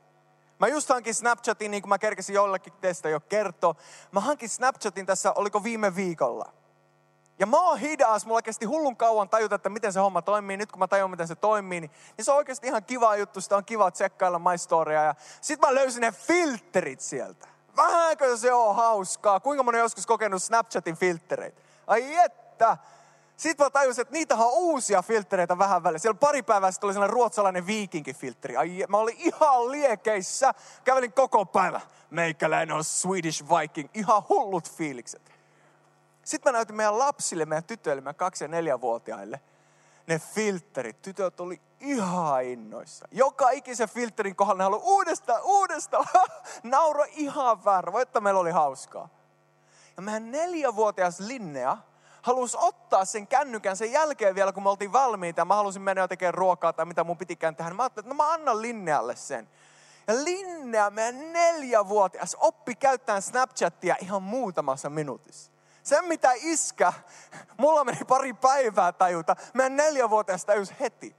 Mä 0.58 0.68
just 0.68 0.88
hankin 0.88 1.14
Snapchatin, 1.14 1.70
niin 1.70 1.82
kuin 1.82 1.88
mä 1.88 1.98
kerkesin 1.98 2.34
jollekin 2.34 2.72
teistä 2.72 3.08
jo 3.08 3.20
kertoa. 3.20 3.74
Mä 4.12 4.20
hankin 4.20 4.48
Snapchatin 4.48 5.06
tässä, 5.06 5.32
oliko 5.32 5.64
viime 5.64 5.96
viikolla. 5.96 6.52
Ja 7.40 7.46
mä 7.46 7.56
oon 7.56 7.78
hidas, 7.78 8.26
mulla 8.26 8.42
kesti 8.42 8.66
hullun 8.66 8.96
kauan 8.96 9.28
tajuta, 9.28 9.54
että 9.54 9.68
miten 9.68 9.92
se 9.92 10.00
homma 10.00 10.22
toimii. 10.22 10.56
Nyt 10.56 10.72
kun 10.72 10.78
mä 10.78 10.88
tajun, 10.88 11.10
miten 11.10 11.28
se 11.28 11.34
toimii, 11.34 11.80
niin, 11.80 11.90
niin 12.16 12.24
se 12.24 12.30
on 12.30 12.36
oikeasti 12.36 12.66
ihan 12.66 12.84
kiva 12.84 13.16
juttu. 13.16 13.40
Sitä 13.40 13.56
on 13.56 13.64
kiva 13.64 13.90
tsekkailla 13.90 14.38
my 14.38 14.58
storya. 14.58 15.04
Ja 15.04 15.14
sit 15.40 15.60
mä 15.60 15.74
löysin 15.74 16.00
ne 16.00 16.12
filterit 16.12 17.00
sieltä. 17.00 17.48
Vähänkö 17.76 18.36
se 18.36 18.52
on 18.52 18.76
hauskaa? 18.76 19.40
Kuinka 19.40 19.62
moni 19.62 19.78
on 19.78 19.84
joskus 19.84 20.06
kokenut 20.06 20.42
Snapchatin 20.42 20.96
filtereitä? 20.96 21.60
Ai 21.86 22.16
että! 22.16 22.76
Sitten 23.36 23.66
mä 23.66 23.70
tajusin, 23.70 24.02
että 24.02 24.12
niitä 24.12 24.34
on 24.34 24.52
uusia 24.52 25.02
filtreitä 25.02 25.58
vähän 25.58 25.82
väliin. 25.82 26.00
Siellä 26.00 26.18
pari 26.18 26.42
päivää 26.42 26.70
sitten 26.70 26.86
oli 26.86 26.92
sellainen 26.92 27.14
ruotsalainen 27.14 27.66
viikinkifilteri. 27.66 28.56
Ai, 28.56 28.84
mä 28.88 28.96
olin 28.96 29.16
ihan 29.18 29.70
liekeissä. 29.70 30.54
Kävelin 30.84 31.12
koko 31.12 31.46
päivä. 31.46 31.80
Meikäläinen 32.10 32.76
on 32.76 32.84
Swedish 32.84 33.44
Viking. 33.44 33.88
Ihan 33.94 34.22
hullut 34.28 34.70
fiilikset. 34.70 35.39
Sitten 36.30 36.52
mä 36.52 36.56
näytin 36.58 36.76
meidän 36.76 36.98
lapsille, 36.98 37.44
meidän 37.44 37.64
tytöille, 37.64 38.00
meidän 38.00 38.14
kaksi- 38.14 38.44
ja 38.44 38.48
neljävuotiaille, 38.48 39.40
ne 40.06 40.18
filterit. 40.18 41.02
Tytöt 41.02 41.40
oli 41.40 41.60
ihan 41.80 42.44
innoissa. 42.44 43.08
Joka 43.10 43.50
ikisen 43.50 43.88
filterin 43.88 44.36
kohdalla 44.36 44.58
ne 44.58 44.64
haluaa 44.64 44.82
uudestaan, 44.84 45.40
uudestaan. 45.44 46.06
Nauro 46.62 47.04
ihan 47.10 47.64
väärä. 47.64 47.92
Voi, 47.92 48.02
että 48.02 48.20
meillä 48.20 48.40
oli 48.40 48.50
hauskaa. 48.50 49.08
Ja 49.96 50.02
meidän 50.02 50.30
neljävuotias 50.30 51.20
Linnea 51.20 51.76
halusi 52.22 52.56
ottaa 52.60 53.04
sen 53.04 53.26
kännykän 53.26 53.76
sen 53.76 53.92
jälkeen 53.92 54.34
vielä, 54.34 54.52
kun 54.52 54.62
me 54.62 54.70
oltiin 54.70 54.92
valmiita. 54.92 55.44
Mä 55.44 55.54
halusin 55.54 55.82
mennä 55.82 56.08
tekemään 56.08 56.34
ruokaa 56.34 56.72
tai 56.72 56.86
mitä 56.86 57.04
mun 57.04 57.18
pitikään 57.18 57.56
tehdä. 57.56 57.74
Mä 57.74 57.82
ajattelin, 57.82 58.06
että 58.06 58.14
no 58.14 58.24
mä 58.24 58.32
annan 58.32 58.62
Linnealle 58.62 59.16
sen. 59.16 59.48
Ja 60.06 60.24
Linnea, 60.24 60.90
meidän 60.90 61.32
neljävuotias, 61.32 62.36
oppi 62.40 62.74
käyttämään 62.74 63.22
Snapchatia 63.22 63.96
ihan 64.00 64.22
muutamassa 64.22 64.90
minuutissa. 64.90 65.49
Sen 65.90 66.04
mitä 66.04 66.32
iskä, 66.36 66.92
mulla 67.56 67.84
meni 67.84 67.98
pari 68.08 68.32
päivää 68.32 68.92
tajuta, 68.92 69.36
meidän 69.54 69.76
neljävuotias 69.76 70.44
tajus 70.44 70.72
heti. 70.80 71.16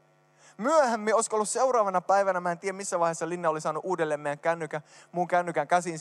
Myöhemmin, 0.57 1.15
olisiko 1.15 1.35
ollut 1.35 1.49
seuraavana 1.49 2.01
päivänä, 2.01 2.39
mä 2.39 2.51
en 2.51 2.59
tiedä 2.59 2.77
missä 2.77 2.99
vaiheessa 2.99 3.29
Linna 3.29 3.49
oli 3.49 3.61
saanut 3.61 3.85
uudelleen 3.85 4.19
meidän 4.19 4.39
kännykän, 4.39 4.81
mun 5.11 5.27
kännykän 5.27 5.67
käsiin. 5.67 5.99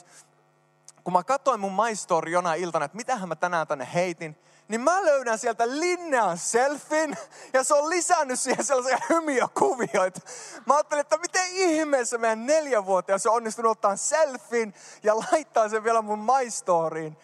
Kun 1.05 1.13
mä 1.13 1.25
katsoin 1.25 1.61
mun 1.61 1.73
maistori 1.73 2.33
jonain 2.33 2.63
iltana, 2.63 2.85
että 2.85 2.97
mitähän 2.97 3.29
mä 3.29 3.37
tänään 3.37 3.67
tänne 3.67 3.89
heitin, 3.95 4.39
niin 4.69 4.81
mä 4.81 5.05
löydän 5.05 5.39
sieltä 5.39 5.69
Linnean 5.69 6.39
selfin 6.39 7.17
ja 7.53 7.65
se 7.65 7.75
on 7.75 7.91
lisännyt 7.91 8.41
siihen 8.41 8.65
sellaisia 8.65 8.99
hymiä 9.09 9.49
kuvioita. 9.59 10.21
Mä 10.67 10.75
ajattelin, 10.75 11.01
että 11.01 11.19
miten 11.19 11.47
ihmeessä 11.53 12.19
meidän 12.19 12.47
neljävuotias 12.47 13.27
on 13.27 13.35
onnistunut 13.35 13.71
ottaa 13.71 13.97
selfin 13.97 14.75
ja 15.03 15.17
laittaa 15.17 15.69
sen 15.69 15.85
vielä 15.85 16.03
mun 16.03 16.19
maistoriin. 16.19 17.17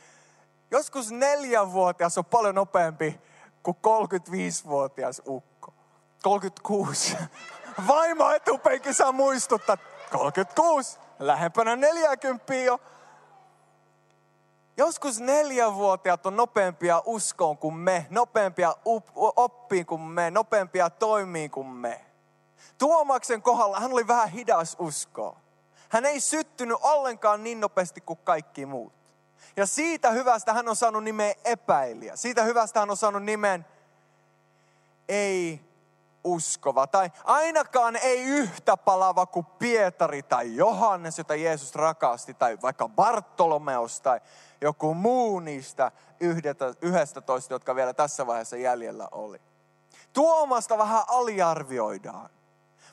Joskus 0.71 1.11
neljävuotias 1.11 2.19
on 2.19 2.25
paljon 2.25 2.55
nopeampi 2.55 3.21
kuin 3.63 3.77
35-vuotias 3.77 5.23
ukko. 5.27 5.75
36. 6.23 7.17
Vaimo 7.89 8.31
etupenkissä 8.31 9.13
muistuttaa, 9.13 9.77
36, 10.13 10.99
lähempänä 11.19 11.77
40 11.77 12.55
jo. 12.55 12.81
Joskus 14.77 15.21
neljävuotiaat 15.21 16.27
on 16.27 16.37
nopeampia 16.37 17.03
uskoon 17.05 17.59
kuin 17.59 17.75
me, 17.75 18.07
nopeampia 18.11 18.75
oppiin 19.37 19.87
kuin 19.87 20.01
me, 20.01 20.31
nopeampia 20.31 20.91
toimiin 20.91 21.51
kuin 21.51 21.67
me. 21.67 22.05
Tuomaksen 22.79 23.43
kohdalla 23.43 23.81
hän 23.81 23.93
oli 23.93 24.07
vähän 24.07 24.29
hidas 24.29 24.77
uskoa. 24.79 25.41
Hän 25.89 26.05
ei 26.05 26.21
syttynyt 26.21 26.79
ollenkaan 26.83 27.45
niin 27.45 27.61
nopeasti 27.61 28.01
kuin 28.01 28.19
kaikki 28.25 28.67
muut. 28.67 28.93
Ja 29.57 29.67
siitä 29.67 30.11
hyvästä 30.11 30.53
hän 30.53 30.69
on 30.69 30.77
saanut 30.77 31.05
nimen 31.05 31.35
epäilijä. 31.45 32.17
Siitä 32.17 32.43
hyvästä 32.43 32.81
hän 32.81 32.91
on 32.91 32.97
saanut 32.97 33.23
nimen 33.23 33.67
ei 35.09 35.61
uskova. 36.25 36.87
Tai 36.87 37.11
ainakaan 37.25 37.97
ei 37.97 38.23
yhtä 38.23 38.77
palava 38.77 39.27
kuin 39.27 39.47
Pietari 39.47 40.23
tai 40.23 40.57
Johannes, 40.57 41.19
jota 41.19 41.35
Jeesus 41.35 41.75
rakasti. 41.75 42.35
Tai 42.35 42.59
vaikka 42.63 42.89
Bartolomeus 42.89 44.01
tai 44.01 44.21
joku 44.61 44.95
muu 44.95 45.41
niistä 45.41 45.93
yhdestä 46.81 47.21
toista, 47.21 47.55
jotka 47.55 47.75
vielä 47.75 47.95
tässä 47.95 48.27
vaiheessa 48.27 48.57
jäljellä 48.57 49.09
oli. 49.13 49.41
Tuomasta 50.13 50.79
vähän 50.79 51.03
aliarvioidaan. 51.09 52.31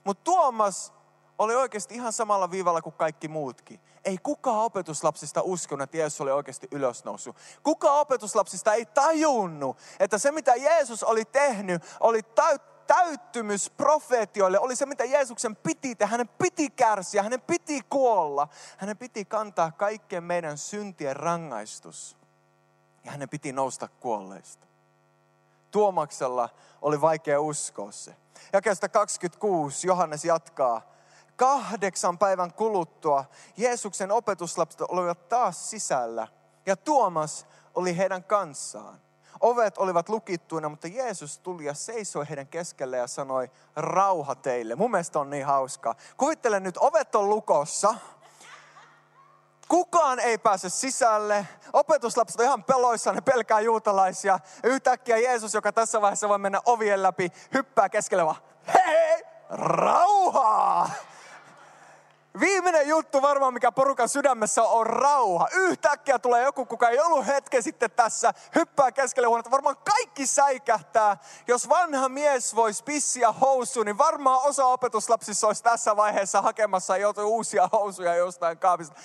Mutta 0.03 0.23
Tuomas 0.23 0.93
oli 1.39 1.55
oikeasti 1.55 1.95
ihan 1.95 2.13
samalla 2.13 2.51
viivalla 2.51 2.81
kuin 2.81 2.95
kaikki 2.97 3.27
muutkin. 3.27 3.79
Ei 4.05 4.17
kukaan 4.23 4.65
opetuslapsista 4.65 5.41
uskonut, 5.41 5.83
että 5.83 5.97
Jeesus 5.97 6.21
oli 6.21 6.31
oikeasti 6.31 6.67
ylösnoussut. 6.71 7.35
Kukaan 7.63 7.99
opetuslapsista 7.99 8.73
ei 8.73 8.85
tajunnut, 8.85 9.77
että 9.99 10.17
se 10.17 10.31
mitä 10.31 10.55
Jeesus 10.55 11.03
oli 11.03 11.25
tehnyt, 11.25 11.83
oli 11.99 12.21
täyttymys 12.87 13.69
profeetioille, 13.69 14.59
oli 14.59 14.75
se 14.75 14.85
mitä 14.85 15.03
Jeesuksen 15.03 15.55
piti 15.55 15.95
tehdä. 15.95 16.11
Hänen 16.11 16.27
piti 16.27 16.69
kärsiä, 16.69 17.23
hänen 17.23 17.41
piti 17.41 17.81
kuolla. 17.89 18.47
Hänen 18.77 18.97
piti 18.97 19.25
kantaa 19.25 19.71
kaikkien 19.71 20.23
meidän 20.23 20.57
syntien 20.57 21.15
rangaistus. 21.15 22.17
Ja 23.03 23.11
hänen 23.11 23.29
piti 23.29 23.51
nousta 23.51 23.87
kuolleista. 23.87 24.67
Tuomaksella 25.71 26.49
oli 26.81 27.01
vaikea 27.01 27.41
uskoa 27.41 27.91
se. 27.91 28.15
Jakeesta 28.53 28.89
26 28.89 29.87
Johannes 29.87 30.25
jatkaa 30.25 30.92
kahdeksan 31.35 32.17
päivän 32.17 32.53
kuluttua 32.53 33.25
Jeesuksen 33.57 34.11
opetuslapset 34.11 34.81
olivat 34.81 35.29
taas 35.29 35.69
sisällä 35.69 36.27
ja 36.65 36.75
Tuomas 36.75 37.47
oli 37.75 37.97
heidän 37.97 38.23
kanssaan. 38.23 39.01
Ovet 39.41 39.77
olivat 39.77 40.09
lukittuina, 40.09 40.69
mutta 40.69 40.87
Jeesus 40.87 41.39
tuli 41.39 41.65
ja 41.65 41.73
seisoi 41.73 42.29
heidän 42.29 42.47
keskelle 42.47 42.97
ja 42.97 43.07
sanoi, 43.07 43.51
rauha 43.75 44.35
teille. 44.35 44.75
Mun 44.75 44.91
mielestä 44.91 45.19
on 45.19 45.29
niin 45.29 45.45
hauskaa. 45.45 45.95
Kuvittele 46.17 46.59
nyt, 46.59 46.77
ovet 46.79 47.15
on 47.15 47.29
lukossa. 47.29 47.95
Kukaan 49.67 50.19
ei 50.19 50.37
pääse 50.37 50.69
sisälle. 50.69 51.47
Opetuslapset 51.73 52.39
on 52.39 52.45
ihan 52.45 52.63
peloissa, 52.63 53.13
ne 53.13 53.21
pelkää 53.21 53.59
juutalaisia. 53.59 54.39
Yhtäkkiä 54.63 55.17
Jeesus, 55.17 55.53
joka 55.53 55.71
tässä 55.71 56.01
vaiheessa 56.01 56.29
voi 56.29 56.39
mennä 56.39 56.61
ovien 56.65 57.03
läpi, 57.03 57.31
hyppää 57.53 57.89
keskelle 57.89 58.25
vaan, 58.25 58.41
hei, 58.73 59.23
rauhaa! 59.49 60.89
Viimeinen 62.39 62.87
juttu 62.87 63.21
varmaan, 63.21 63.53
mikä 63.53 63.71
porukan 63.71 64.09
sydämessä 64.09 64.63
on, 64.63 64.79
on 64.79 64.85
rauha. 64.85 65.47
Yhtäkkiä 65.51 66.19
tulee 66.19 66.43
joku, 66.43 66.65
kuka 66.65 66.89
ei 66.89 66.99
ollut 66.99 67.27
hetken 67.27 67.63
sitten 67.63 67.91
tässä, 67.91 68.33
hyppää 68.55 68.91
keskelle 68.91 69.27
huonetta. 69.27 69.51
Varmaan 69.51 69.77
kaikki 69.77 70.27
säikähtää. 70.27 71.17
Jos 71.47 71.69
vanha 71.69 72.09
mies 72.09 72.55
voisi 72.55 72.83
pissiä 72.83 73.31
housuun, 73.31 73.85
niin 73.85 73.97
varmaan 73.97 74.41
osa 74.43 74.65
opetuslapsissa 74.65 75.47
olisi 75.47 75.63
tässä 75.63 75.95
vaiheessa 75.95 76.41
hakemassa 76.41 76.97
jotain 76.97 77.27
uusia 77.27 77.69
housuja 77.71 78.15
jostain 78.15 78.57
kaapista. 78.57 78.95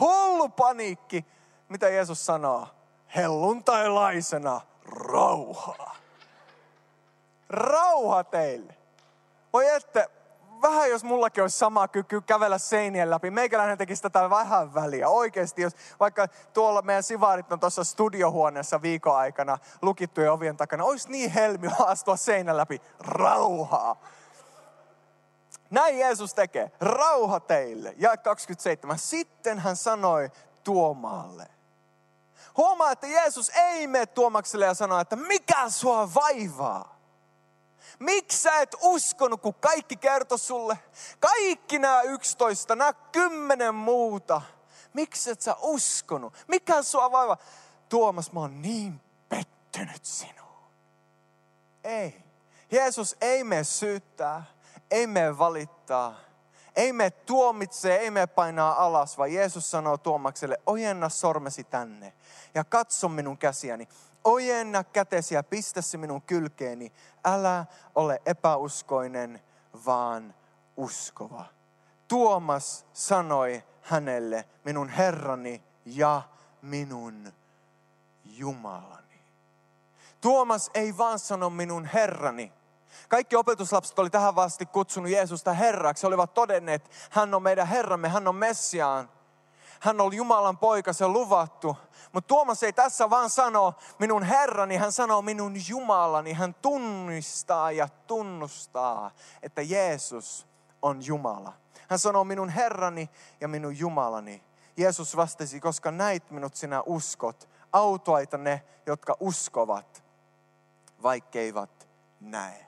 Hullu 0.00 0.48
paniikki. 0.48 1.24
Mitä 1.68 1.88
Jeesus 1.88 2.26
sanoo? 2.26 2.68
Helluntailaisena 3.16 4.60
rauhaa. 4.84 5.96
Rauha 7.48 8.24
teille. 8.24 8.74
Voi 9.52 9.68
että, 9.68 10.08
vähän 10.62 10.90
jos 10.90 11.04
mullakin 11.04 11.42
olisi 11.42 11.58
sama 11.58 11.88
kyky 11.88 12.20
kävellä 12.20 12.58
seinien 12.58 13.10
läpi. 13.10 13.30
Meikäläinen 13.30 13.78
tekisi 13.78 14.02
tätä 14.02 14.30
vähän 14.30 14.74
väliä. 14.74 15.08
Oikeasti, 15.08 15.62
jos 15.62 15.72
vaikka 16.00 16.28
tuolla 16.52 16.82
meidän 16.82 17.02
sivarit 17.02 17.52
on 17.52 17.60
tuossa 17.60 17.84
studiohuoneessa 17.84 18.82
viikon 18.82 19.16
aikana 19.16 19.58
lukittujen 19.82 20.32
ovien 20.32 20.56
takana, 20.56 20.84
olisi 20.84 21.10
niin 21.10 21.30
helmi 21.30 21.68
astua 21.86 22.16
seinän 22.16 22.56
läpi. 22.56 22.82
Rauhaa. 23.00 23.96
Näin 25.70 25.98
Jeesus 25.98 26.34
tekee. 26.34 26.70
Rauha 26.80 27.40
teille. 27.40 27.94
Ja 27.96 28.16
27. 28.16 28.98
Sitten 28.98 29.58
hän 29.58 29.76
sanoi 29.76 30.30
Tuomaalle. 30.64 31.46
Huomaa, 32.56 32.92
että 32.92 33.06
Jeesus 33.06 33.50
ei 33.54 33.86
mene 33.86 34.06
Tuomakselle 34.06 34.66
ja 34.66 34.74
sano, 34.74 35.00
että 35.00 35.16
mikä 35.16 35.68
sua 35.68 36.14
vaivaa? 36.14 36.99
Miksi 37.98 38.38
sä 38.38 38.60
et 38.60 38.76
uskonut, 38.82 39.40
kun 39.40 39.54
kaikki 39.54 39.96
kertoi 39.96 40.38
sulle? 40.38 40.78
Kaikki 41.20 41.78
nämä 41.78 42.02
11, 42.02 42.76
nämä 42.76 42.92
kymmenen 42.92 43.74
muuta. 43.74 44.42
Miksi 44.94 45.30
et 45.30 45.40
sä 45.40 45.56
uskonut? 45.60 46.34
Mikä 46.48 46.82
sua 46.82 47.12
vaiva? 47.12 47.36
Tuomas, 47.88 48.32
mä 48.32 48.40
oon 48.40 48.62
niin 48.62 49.00
pettynyt 49.28 50.04
sinuun. 50.04 50.70
Ei. 51.84 52.22
Jeesus 52.70 53.16
ei 53.20 53.44
me 53.44 53.64
syyttää, 53.64 54.44
ei 54.90 55.06
me 55.06 55.38
valittaa, 55.38 56.20
ei 56.76 56.92
me 56.92 57.10
tuomitsee, 57.10 57.96
ei 57.96 58.10
me 58.10 58.26
painaa 58.26 58.84
alas, 58.84 59.18
vaan 59.18 59.32
Jeesus 59.32 59.70
sanoo 59.70 59.98
Tuomakselle, 59.98 60.60
ojenna 60.66 61.08
sormesi 61.08 61.64
tänne 61.64 62.12
ja 62.54 62.64
katso 62.64 63.08
minun 63.08 63.38
käsiäni 63.38 63.88
ojenna 64.24 64.84
kätesi 64.84 65.34
ja 65.34 65.42
pistä 65.42 65.82
se 65.82 65.98
minun 65.98 66.22
kylkeeni. 66.22 66.92
Älä 67.24 67.66
ole 67.94 68.22
epäuskoinen, 68.26 69.42
vaan 69.86 70.34
uskova. 70.76 71.44
Tuomas 72.08 72.86
sanoi 72.92 73.62
hänelle, 73.82 74.44
minun 74.64 74.88
Herrani 74.88 75.62
ja 75.84 76.22
minun 76.62 77.32
Jumalani. 78.24 79.20
Tuomas 80.20 80.70
ei 80.74 80.96
vaan 80.98 81.18
sano 81.18 81.50
minun 81.50 81.84
Herrani. 81.84 82.52
Kaikki 83.08 83.36
opetuslapset 83.36 83.98
oli 83.98 84.10
tähän 84.10 84.34
vasti 84.34 84.66
kutsunut 84.66 85.10
Jeesusta 85.10 85.52
Herraksi. 85.52 86.02
He 86.02 86.08
olivat 86.08 86.34
todenneet, 86.34 86.90
hän 87.10 87.34
on 87.34 87.42
meidän 87.42 87.66
Herramme, 87.66 88.08
hän 88.08 88.28
on 88.28 88.34
Messiaan. 88.34 89.08
Hän 89.80 90.00
oli 90.00 90.16
Jumalan 90.16 90.58
poika, 90.58 90.92
se 90.92 91.08
luvattu. 91.08 91.76
Mutta 92.12 92.28
Tuomas 92.28 92.62
ei 92.62 92.72
tässä 92.72 93.10
vaan 93.10 93.30
sano 93.30 93.74
minun 93.98 94.22
Herrani, 94.22 94.76
hän 94.76 94.92
sanoo 94.92 95.22
minun 95.22 95.54
Jumalani. 95.68 96.32
Hän 96.32 96.54
tunnistaa 96.54 97.72
ja 97.72 97.88
tunnustaa, 98.06 99.10
että 99.42 99.62
Jeesus 99.62 100.46
on 100.82 101.06
Jumala. 101.06 101.52
Hän 101.88 101.98
sanoo 101.98 102.24
minun 102.24 102.48
Herrani 102.48 103.10
ja 103.40 103.48
minun 103.48 103.78
Jumalani. 103.78 104.42
Jeesus 104.76 105.16
vastasi, 105.16 105.60
koska 105.60 105.90
näit 105.90 106.30
minut 106.30 106.56
sinä 106.56 106.82
uskot, 106.86 107.48
Autoita 107.72 108.38
ne, 108.38 108.64
jotka 108.86 109.16
uskovat, 109.20 110.04
vaikkeivat 111.02 111.88
näe. 112.20 112.66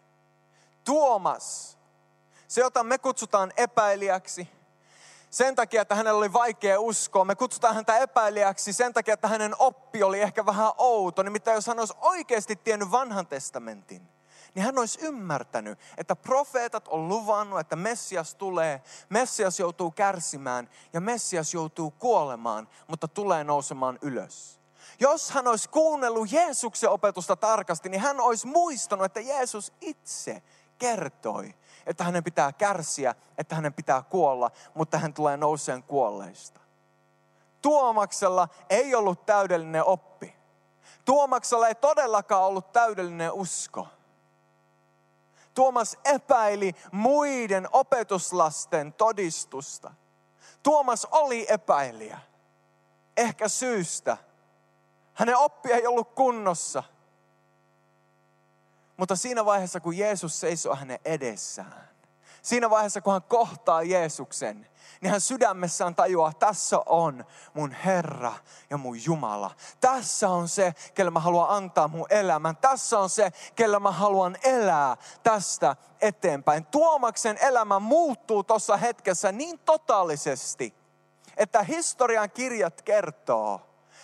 Tuomas, 0.84 1.78
se 2.48 2.60
jota 2.60 2.84
me 2.84 2.98
kutsutaan 2.98 3.52
epäilijäksi, 3.56 4.48
sen 5.32 5.54
takia, 5.54 5.82
että 5.82 5.94
hänellä 5.94 6.18
oli 6.18 6.32
vaikea 6.32 6.80
uskoa. 6.80 7.24
Me 7.24 7.34
kutsutaan 7.34 7.74
häntä 7.74 7.98
epäilijäksi 7.98 8.72
sen 8.72 8.92
takia, 8.92 9.14
että 9.14 9.28
hänen 9.28 9.54
oppi 9.58 10.02
oli 10.02 10.20
ehkä 10.20 10.46
vähän 10.46 10.72
outo. 10.78 11.22
Nimittäin 11.22 11.54
jos 11.54 11.66
hän 11.66 11.78
olisi 11.78 11.94
oikeasti 12.00 12.56
tiennyt 12.56 12.90
vanhan 12.90 13.26
testamentin, 13.26 14.08
niin 14.54 14.64
hän 14.64 14.78
olisi 14.78 14.98
ymmärtänyt, 15.02 15.78
että 15.96 16.16
profeetat 16.16 16.88
on 16.88 17.08
luvannut, 17.08 17.60
että 17.60 17.76
Messias 17.76 18.34
tulee, 18.34 18.82
Messias 19.08 19.60
joutuu 19.60 19.90
kärsimään 19.90 20.68
ja 20.92 21.00
Messias 21.00 21.54
joutuu 21.54 21.90
kuolemaan, 21.90 22.68
mutta 22.88 23.08
tulee 23.08 23.44
nousemaan 23.44 23.98
ylös. 24.02 24.60
Jos 25.00 25.30
hän 25.30 25.46
olisi 25.46 25.68
kuunnellut 25.68 26.32
Jeesuksen 26.32 26.90
opetusta 26.90 27.36
tarkasti, 27.36 27.88
niin 27.88 28.00
hän 28.00 28.20
olisi 28.20 28.46
muistanut, 28.46 29.04
että 29.04 29.20
Jeesus 29.20 29.72
itse 29.80 30.42
kertoi, 30.78 31.54
että 31.86 32.04
hänen 32.04 32.24
pitää 32.24 32.52
kärsiä, 32.52 33.14
että 33.38 33.54
hänen 33.54 33.74
pitää 33.74 34.02
kuolla, 34.02 34.50
mutta 34.74 34.98
hän 34.98 35.14
tulee 35.14 35.36
nouseen 35.36 35.82
kuolleista. 35.82 36.60
Tuomaksella 37.62 38.48
ei 38.70 38.94
ollut 38.94 39.26
täydellinen 39.26 39.84
oppi. 39.84 40.36
Tuomaksella 41.04 41.68
ei 41.68 41.74
todellakaan 41.74 42.44
ollut 42.44 42.72
täydellinen 42.72 43.32
usko. 43.32 43.88
Tuomas 45.54 45.96
epäili 46.04 46.74
muiden 46.92 47.68
opetuslasten 47.72 48.92
todistusta. 48.92 49.94
Tuomas 50.62 51.06
oli 51.10 51.46
epäilijä. 51.48 52.18
Ehkä 53.16 53.48
syystä. 53.48 54.16
Hänen 55.14 55.36
oppi 55.36 55.72
ei 55.72 55.86
ollut 55.86 56.14
kunnossa. 56.14 56.82
Mutta 59.02 59.16
siinä 59.16 59.44
vaiheessa, 59.44 59.80
kun 59.80 59.98
Jeesus 59.98 60.40
seisoo 60.40 60.74
hänen 60.74 60.98
edessään, 61.04 61.88
siinä 62.42 62.70
vaiheessa, 62.70 63.00
kun 63.00 63.12
hän 63.12 63.22
kohtaa 63.22 63.82
Jeesuksen, 63.82 64.68
niin 65.00 65.10
hän 65.10 65.20
sydämessään 65.20 65.94
tajuaa, 65.94 66.32
tässä 66.32 66.78
on 66.86 67.24
mun 67.54 67.72
Herra 67.72 68.32
ja 68.70 68.76
mun 68.76 69.04
Jumala. 69.04 69.50
Tässä 69.80 70.28
on 70.28 70.48
se, 70.48 70.74
kelle 70.94 71.10
mä 71.10 71.20
haluan 71.20 71.50
antaa 71.50 71.88
mun 71.88 72.06
elämän. 72.10 72.56
Tässä 72.56 72.98
on 72.98 73.10
se, 73.10 73.32
kelle 73.54 73.78
mä 73.78 73.90
haluan 73.90 74.36
elää 74.44 74.96
tästä 75.22 75.76
eteenpäin. 76.00 76.66
Tuomaksen 76.66 77.38
elämä 77.40 77.78
muuttuu 77.78 78.44
tuossa 78.44 78.76
hetkessä 78.76 79.32
niin 79.32 79.58
totaalisesti, 79.58 80.74
että 81.36 81.62
historian 81.62 82.30
kirjat 82.30 82.82
kertoo, 82.82 83.60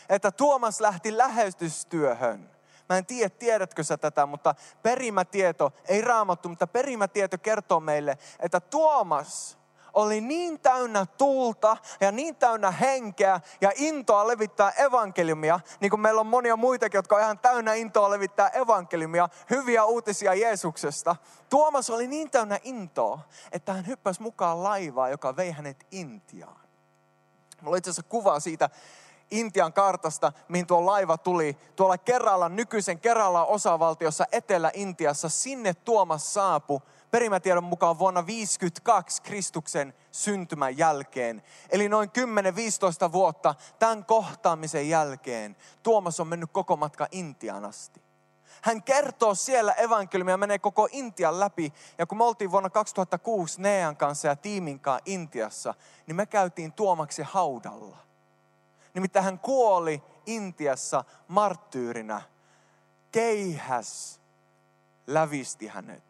että 0.08 0.30
Tuomas 0.30 0.80
lähti 0.80 1.18
lähestystyöhön– 1.18 2.50
Mä 2.88 2.98
en 2.98 3.06
tiedä, 3.06 3.30
tiedätkö 3.30 3.84
sä 3.84 3.96
tätä, 3.96 4.26
mutta 4.26 4.54
perimätieto, 4.82 5.72
ei 5.88 6.00
raamattu, 6.00 6.48
mutta 6.48 6.66
perimätieto 6.66 7.38
kertoo 7.38 7.80
meille, 7.80 8.18
että 8.40 8.60
Tuomas 8.60 9.58
oli 9.94 10.20
niin 10.20 10.60
täynnä 10.60 11.06
tulta 11.06 11.76
ja 12.00 12.12
niin 12.12 12.36
täynnä 12.36 12.70
henkeä 12.70 13.40
ja 13.60 13.72
intoa 13.76 14.28
levittää 14.28 14.70
evankeliumia, 14.70 15.60
niin 15.80 15.90
kuin 15.90 16.00
meillä 16.00 16.20
on 16.20 16.26
monia 16.26 16.56
muitakin, 16.56 16.98
jotka 16.98 17.16
on 17.16 17.22
ihan 17.22 17.38
täynnä 17.38 17.74
intoa 17.74 18.10
levittää 18.10 18.48
evankeliumia, 18.48 19.28
hyviä 19.50 19.84
uutisia 19.84 20.34
Jeesuksesta. 20.34 21.16
Tuomas 21.50 21.90
oli 21.90 22.06
niin 22.06 22.30
täynnä 22.30 22.58
intoa, 22.62 23.20
että 23.52 23.72
hän 23.72 23.86
hyppäsi 23.86 24.22
mukaan 24.22 24.62
laivaa, 24.62 25.08
joka 25.08 25.36
vei 25.36 25.50
hänet 25.50 25.86
Intiaan. 25.90 26.60
Mulla 27.60 27.74
on 27.74 27.78
itse 27.78 27.90
asiassa 27.90 28.10
kuva 28.10 28.40
siitä, 28.40 28.70
Intian 29.30 29.72
kartasta, 29.72 30.32
mihin 30.48 30.66
tuo 30.66 30.86
laiva 30.86 31.18
tuli. 31.18 31.56
Tuolla 31.76 31.98
Kerralla, 31.98 32.48
nykyisen 32.48 33.00
Kerralla 33.00 33.44
osavaltiossa 33.44 34.24
Etelä-Intiassa, 34.32 35.28
sinne 35.28 35.74
Tuomas 35.74 36.34
saapu 36.34 36.82
perimätiedon 37.10 37.64
mukaan 37.64 37.98
vuonna 37.98 38.26
52 38.26 39.22
Kristuksen 39.22 39.94
syntymän 40.12 40.78
jälkeen. 40.78 41.42
Eli 41.70 41.88
noin 41.88 42.10
10-15 43.08 43.12
vuotta 43.12 43.54
tämän 43.78 44.04
kohtaamisen 44.04 44.88
jälkeen 44.88 45.56
Tuomas 45.82 46.20
on 46.20 46.28
mennyt 46.28 46.50
koko 46.52 46.76
matka 46.76 47.06
Intian 47.10 47.64
asti. 47.64 48.02
Hän 48.62 48.82
kertoo 48.82 49.34
siellä 49.34 49.72
evankeliumia, 49.72 50.36
menee 50.36 50.58
koko 50.58 50.88
Intian 50.92 51.40
läpi. 51.40 51.72
Ja 51.98 52.06
kun 52.06 52.18
me 52.18 52.24
oltiin 52.24 52.50
vuonna 52.50 52.70
2006 52.70 53.60
Nean 53.60 53.96
kanssa 53.96 54.28
ja 54.28 54.36
tiimin 54.36 54.80
kanssa 54.80 55.02
Intiassa, 55.06 55.74
niin 56.06 56.16
me 56.16 56.26
käytiin 56.26 56.72
Tuomaksi 56.72 57.22
haudalla. 57.22 58.07
Nimittäin 58.98 59.24
hän 59.24 59.38
kuoli 59.38 60.02
Intiassa 60.26 61.04
marttyyrinä. 61.28 62.22
Keihäs 63.12 64.20
lävisti 65.06 65.66
hänet. 65.66 66.02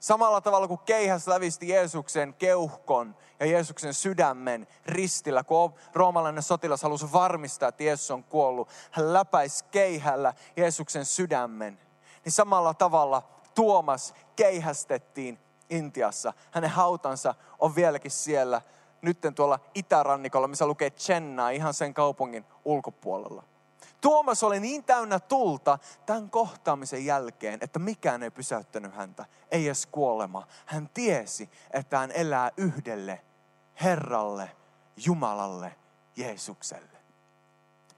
Samalla 0.00 0.40
tavalla 0.40 0.68
kuin 0.68 0.80
keihäs 0.80 1.26
lävisti 1.26 1.68
Jeesuksen 1.68 2.34
keuhkon 2.34 3.16
ja 3.40 3.46
Jeesuksen 3.46 3.94
sydämen 3.94 4.66
ristillä, 4.86 5.44
kun 5.44 5.74
roomalainen 5.92 6.42
sotilas 6.42 6.82
halusi 6.82 7.12
varmistaa, 7.12 7.68
että 7.68 7.84
Jeesus 7.84 8.10
on 8.10 8.24
kuollut. 8.24 8.68
Hän 8.90 9.12
läpäisi 9.12 9.64
keihällä 9.64 10.34
Jeesuksen 10.56 11.04
sydämen. 11.04 11.80
Niin 12.24 12.32
samalla 12.32 12.74
tavalla 12.74 13.22
Tuomas 13.54 14.14
keihästettiin 14.36 15.38
Intiassa. 15.70 16.32
Hänen 16.50 16.70
hautansa 16.70 17.34
on 17.58 17.74
vieläkin 17.74 18.10
siellä 18.10 18.62
nytten 19.04 19.34
tuolla 19.34 19.60
itärannikolla, 19.74 20.48
missä 20.48 20.66
lukee 20.66 20.90
Chennai, 20.90 21.56
ihan 21.56 21.74
sen 21.74 21.94
kaupungin 21.94 22.44
ulkopuolella. 22.64 23.42
Tuomas 24.00 24.42
oli 24.42 24.60
niin 24.60 24.84
täynnä 24.84 25.20
tulta 25.20 25.78
tämän 26.06 26.30
kohtaamisen 26.30 27.04
jälkeen, 27.04 27.58
että 27.62 27.78
mikään 27.78 28.22
ei 28.22 28.30
pysäyttänyt 28.30 28.94
häntä, 28.94 29.24
ei 29.50 29.66
edes 29.66 29.86
kuolema. 29.86 30.46
Hän 30.66 30.88
tiesi, 30.94 31.50
että 31.70 31.98
hän 31.98 32.12
elää 32.12 32.50
yhdelle 32.56 33.20
Herralle, 33.82 34.50
Jumalalle, 35.06 35.76
Jeesukselle. 36.16 36.98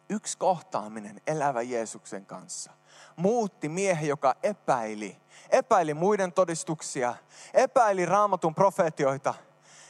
Yksi 0.08 0.38
kohtaaminen 0.38 1.20
elävä 1.26 1.62
Jeesuksen 1.62 2.26
kanssa 2.26 2.72
muutti 3.16 3.68
miehen, 3.68 4.08
joka 4.08 4.34
epäili, 4.42 5.16
epäili 5.50 5.94
muiden 5.94 6.32
todistuksia, 6.32 7.14
epäili 7.54 8.06
raamatun 8.06 8.54
profeetioita– 8.54 9.34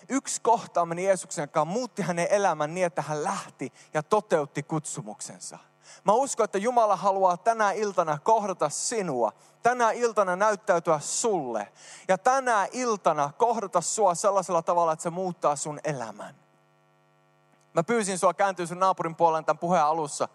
yksi 0.09 0.41
kohtaaminen 0.41 1.05
Jeesuksen 1.05 1.49
kanssa 1.49 1.73
muutti 1.73 2.03
hänen 2.03 2.27
elämän 2.31 2.75
niin, 2.75 2.87
että 2.87 3.03
hän 3.03 3.25
lähti 3.25 3.73
ja 3.95 4.03
toteutti 4.03 4.63
kutsumuksensa. 4.63 5.59
Mä 6.05 6.13
uskon, 6.13 6.45
että 6.45 6.59
Jumala 6.59 6.97
haluaa 6.97 7.37
tänä 7.37 7.73
iltana 7.73 8.19
kohdata 8.19 8.69
sinua, 8.69 9.33
tänä 9.63 9.91
iltana 9.91 10.37
näyttäytyä 10.37 10.99
sulle 10.99 11.69
ja 12.09 12.19
tänä 12.19 12.69
iltana 12.73 13.31
kohdata 13.39 13.81
sua 13.81 14.15
sellaisella 14.15 14.63
tavalla, 14.63 14.93
että 14.93 15.03
se 15.03 15.11
muuttaa 15.11 15.57
sun 15.57 15.81
elämän. 15.85 16.35
Mä 17.75 17.83
pyysin 17.83 18.19
sua 18.19 18.35
kääntyä 18.35 18.67
sun 18.67 18.79
naapurin 18.79 19.15
puoleen 19.15 19.45
tämän 19.45 19.59
puheen 19.59 19.85
alussa. 19.85 20.29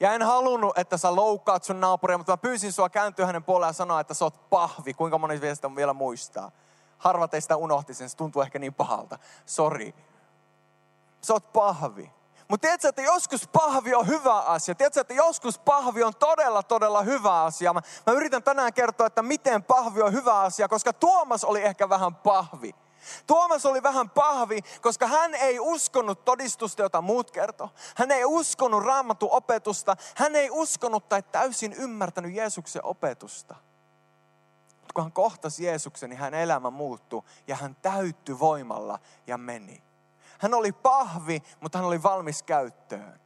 Ja 0.00 0.12
en 0.12 0.22
halunnut, 0.22 0.78
että 0.78 0.96
sä 0.96 1.16
loukkaat 1.16 1.64
sun 1.64 1.80
naapuria, 1.80 2.18
mutta 2.18 2.32
mä 2.32 2.36
pyysin 2.36 2.72
sua 2.72 2.88
kääntyä 2.88 3.26
hänen 3.26 3.44
puoleen 3.44 3.68
ja 3.68 3.72
sanoa, 3.72 4.00
että 4.00 4.14
sä 4.14 4.24
oot 4.24 4.50
pahvi. 4.50 4.94
Kuinka 4.94 5.18
moni 5.18 5.40
vielä, 5.40 5.76
vielä 5.76 5.92
muistaa? 5.92 6.52
Harva 6.98 7.28
teistä 7.28 7.56
unohti 7.56 7.94
sen, 7.94 8.08
se 8.08 8.16
tuntuu 8.16 8.42
ehkä 8.42 8.58
niin 8.58 8.74
pahalta. 8.74 9.18
Sori. 9.46 9.94
Sä 11.22 11.32
oot 11.32 11.52
pahvi. 11.52 12.12
Mutta 12.48 12.62
tiedätkö, 12.62 12.88
että 12.88 13.02
joskus 13.02 13.48
pahvi 13.48 13.94
on 13.94 14.06
hyvä 14.06 14.40
asia. 14.40 14.74
Tiedätkö, 14.74 15.00
että 15.00 15.14
joskus 15.14 15.58
pahvi 15.58 16.02
on 16.02 16.12
todella, 16.18 16.62
todella 16.62 17.02
hyvä 17.02 17.42
asia. 17.42 17.72
Mä, 17.72 17.80
mä 18.06 18.12
yritän 18.12 18.42
tänään 18.42 18.72
kertoa, 18.72 19.06
että 19.06 19.22
miten 19.22 19.62
pahvi 19.62 20.02
on 20.02 20.12
hyvä 20.12 20.40
asia, 20.40 20.68
koska 20.68 20.92
Tuomas 20.92 21.44
oli 21.44 21.62
ehkä 21.62 21.88
vähän 21.88 22.14
pahvi. 22.14 22.74
Tuomas 23.26 23.66
oli 23.66 23.82
vähän 23.82 24.10
pahvi, 24.10 24.60
koska 24.80 25.06
hän 25.06 25.34
ei 25.34 25.60
uskonut 25.60 26.24
todistusta, 26.24 26.82
jota 26.82 27.00
muut 27.00 27.30
kertoo. 27.30 27.70
Hän 27.96 28.10
ei 28.10 28.24
uskonut 28.24 28.84
raamatun 28.84 29.28
opetusta. 29.32 29.96
Hän 30.14 30.36
ei 30.36 30.50
uskonut 30.50 31.08
tai 31.08 31.22
täysin 31.22 31.72
ymmärtänyt 31.72 32.34
Jeesuksen 32.34 32.84
opetusta 32.84 33.54
kun 34.96 35.04
hän 35.04 35.12
kohtasi 35.12 35.64
Jeesuksen, 35.64 36.10
niin 36.10 36.18
hän 36.18 36.34
elämä 36.34 36.70
muuttui 36.70 37.22
ja 37.46 37.56
hän 37.56 37.76
täyttyi 37.82 38.38
voimalla 38.38 38.98
ja 39.26 39.38
meni. 39.38 39.82
Hän 40.38 40.54
oli 40.54 40.72
pahvi, 40.72 41.42
mutta 41.60 41.78
hän 41.78 41.86
oli 41.86 42.02
valmis 42.02 42.42
käyttöön. 42.42 43.20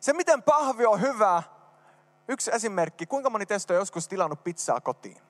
Se, 0.00 0.12
miten 0.12 0.42
pahvi 0.42 0.86
on 0.86 1.00
hyvä, 1.00 1.42
yksi 2.28 2.50
esimerkki. 2.54 3.06
Kuinka 3.06 3.30
moni 3.30 3.46
teistä 3.46 3.74
on 3.74 3.78
joskus 3.78 4.08
tilannut 4.08 4.44
pizzaa 4.44 4.80
kotiin? 4.80 5.22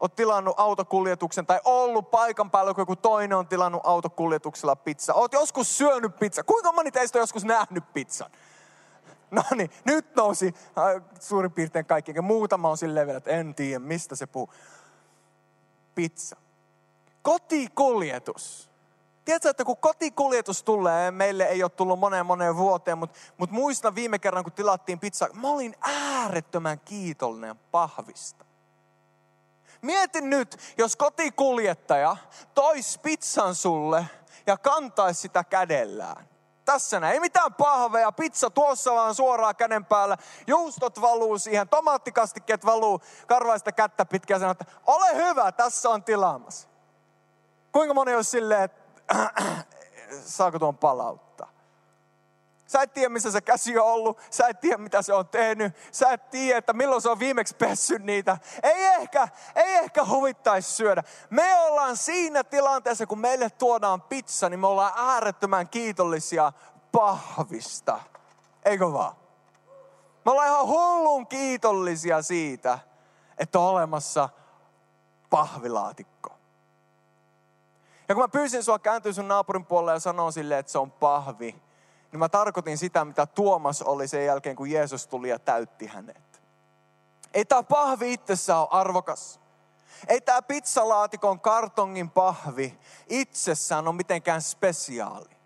Olet 0.00 0.16
tilannut 0.16 0.54
autokuljetuksen 0.58 1.46
tai 1.46 1.60
ollut 1.64 2.10
paikan 2.10 2.50
päällä, 2.50 2.74
kun 2.74 2.82
joku 2.82 2.96
toinen 2.96 3.38
on 3.38 3.48
tilannut 3.48 3.82
autokuljetuksella 3.84 4.76
pizza. 4.76 5.14
Olet 5.14 5.32
joskus 5.32 5.78
syönyt 5.78 6.16
pizza. 6.16 6.44
Kuinka 6.44 6.72
moni 6.72 6.92
teistä 6.92 7.18
on 7.18 7.22
joskus 7.22 7.44
nähnyt 7.44 7.92
pizzan? 7.92 8.30
No 9.30 9.42
niin, 9.56 9.70
nyt 9.84 10.16
nousi 10.16 10.54
äh, 10.78 11.02
suurin 11.20 11.52
piirtein 11.52 11.86
kaikki. 11.86 12.20
Muutama 12.20 12.70
on 12.70 12.76
silleen 12.76 13.06
vielä, 13.06 13.18
että 13.18 13.30
en 13.30 13.54
tiedä, 13.54 13.78
mistä 13.78 14.16
se 14.16 14.26
puhuu. 14.26 14.52
Pizza. 15.94 16.36
Kotikuljetus. 17.22 18.70
Tiedätkö, 19.24 19.50
että 19.50 19.64
kun 19.64 19.76
kotikuljetus 19.76 20.62
tulee, 20.62 21.10
meille 21.10 21.44
ei 21.44 21.62
ole 21.62 21.70
tullut 21.70 21.98
moneen 21.98 22.26
moneen 22.26 22.56
vuoteen, 22.56 22.98
mutta, 22.98 23.18
mutta 23.38 23.54
muistan 23.54 23.94
viime 23.94 24.18
kerran, 24.18 24.44
kun 24.44 24.52
tilattiin 24.52 24.98
pizza, 24.98 25.28
mä 25.32 25.48
olin 25.48 25.74
äärettömän 25.80 26.80
kiitollinen 26.80 27.56
pahvista. 27.70 28.44
Mietin 29.82 30.30
nyt, 30.30 30.56
jos 30.78 30.96
kotikuljettaja 30.96 32.16
tois 32.54 32.98
pizzan 32.98 33.54
sulle 33.54 34.06
ja 34.46 34.56
kantaisi 34.56 35.20
sitä 35.20 35.44
kädellään. 35.44 36.28
Tässä 36.68 37.00
näin. 37.00 37.14
Ei 37.14 37.20
mitään 37.20 37.54
pahveja, 37.54 38.12
pizza 38.12 38.50
tuossa 38.50 38.94
vaan 38.94 39.14
suoraan 39.14 39.56
käden 39.56 39.84
päällä. 39.84 40.16
Juustot 40.46 41.00
valuu 41.00 41.38
siihen, 41.38 41.68
tomaattikastikkeet 41.68 42.64
valuu 42.64 43.00
karvaista 43.26 43.72
kättä 43.72 44.04
pitkään 44.04 44.36
ja 44.36 44.40
sanoo, 44.40 44.52
että 44.52 44.64
ole 44.86 45.16
hyvä, 45.16 45.52
tässä 45.52 45.90
on 45.90 46.04
tilaamassa. 46.04 46.68
Kuinka 47.72 47.94
moni 47.94 48.14
olisi 48.14 48.30
silleen, 48.30 48.62
että 48.62 49.14
saako 50.36 50.58
tuon 50.58 50.78
palauttaa? 50.78 51.27
Sä 52.68 52.82
et 52.82 52.92
tiedä, 52.92 53.08
missä 53.08 53.30
se 53.30 53.40
käsi 53.40 53.78
on 53.78 53.86
ollut. 53.86 54.20
Sä 54.30 54.48
et 54.48 54.60
tiedä, 54.60 54.78
mitä 54.78 55.02
se 55.02 55.14
on 55.14 55.28
tehnyt. 55.28 55.72
Sä 55.92 56.12
et 56.12 56.30
tiedä, 56.30 56.58
että 56.58 56.72
milloin 56.72 57.02
se 57.02 57.10
on 57.10 57.18
viimeksi 57.18 57.56
pessyt 57.56 58.02
niitä. 58.02 58.38
Ei 58.62 58.84
ehkä, 58.84 59.28
ei 59.54 59.74
ehkä 59.74 60.04
huvittaisi 60.04 60.70
syödä. 60.70 61.02
Me 61.30 61.60
ollaan 61.60 61.96
siinä 61.96 62.44
tilanteessa, 62.44 63.06
kun 63.06 63.18
meille 63.18 63.50
tuodaan 63.50 64.02
pizza, 64.02 64.48
niin 64.48 64.60
me 64.60 64.66
ollaan 64.66 64.92
äärettömän 64.96 65.68
kiitollisia 65.68 66.52
pahvista. 66.92 68.00
Eikö 68.64 68.92
vaan? 68.92 69.16
Me 70.24 70.30
ollaan 70.32 70.48
ihan 70.48 70.66
hullun 70.66 71.26
kiitollisia 71.26 72.22
siitä, 72.22 72.78
että 73.38 73.58
on 73.58 73.66
olemassa 73.66 74.28
pahvilaatikko. 75.30 76.32
Ja 78.08 78.14
kun 78.14 78.24
mä 78.24 78.28
pyysin 78.28 78.62
sua 78.62 78.78
kääntyä 78.78 79.12
sun 79.12 79.28
naapurin 79.28 79.66
puolelle 79.66 79.92
ja 79.92 80.00
sanoa 80.00 80.30
sille, 80.30 80.58
että 80.58 80.72
se 80.72 80.78
on 80.78 80.90
pahvi, 80.90 81.67
niin 82.12 82.18
mä 82.18 82.28
tarkoitin 82.28 82.78
sitä, 82.78 83.04
mitä 83.04 83.26
Tuomas 83.26 83.82
oli 83.82 84.08
sen 84.08 84.26
jälkeen, 84.26 84.56
kun 84.56 84.70
Jeesus 84.70 85.06
tuli 85.06 85.28
ja 85.28 85.38
täytti 85.38 85.86
hänet. 85.86 86.42
Ei 87.34 87.44
tämä 87.44 87.62
pahvi 87.62 88.12
itsessään 88.12 88.60
ole 88.60 88.68
arvokas. 88.70 89.40
Ei 90.08 90.20
tämä 90.20 90.42
pizzalaatikon 90.42 91.40
kartongin 91.40 92.10
pahvi 92.10 92.78
itsessään 93.08 93.88
ole 93.88 93.96
mitenkään 93.96 94.42
spesiaali. 94.42 95.38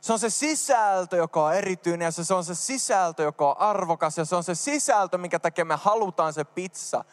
Se 0.00 0.12
on 0.12 0.18
se 0.18 0.30
sisältö, 0.30 1.16
joka 1.16 1.44
on 1.44 1.54
erityinen 1.54 2.06
ja 2.06 2.10
se 2.10 2.34
on 2.34 2.44
se 2.44 2.54
sisältö, 2.54 3.22
joka 3.22 3.50
on 3.50 3.58
arvokas 3.58 4.18
ja 4.18 4.24
se 4.24 4.36
on 4.36 4.44
se 4.44 4.54
sisältö, 4.54 5.18
minkä 5.18 5.38
takia 5.38 5.64
me 5.64 5.76
halutaan 5.76 6.32
se 6.32 6.44
pizza 6.44 7.04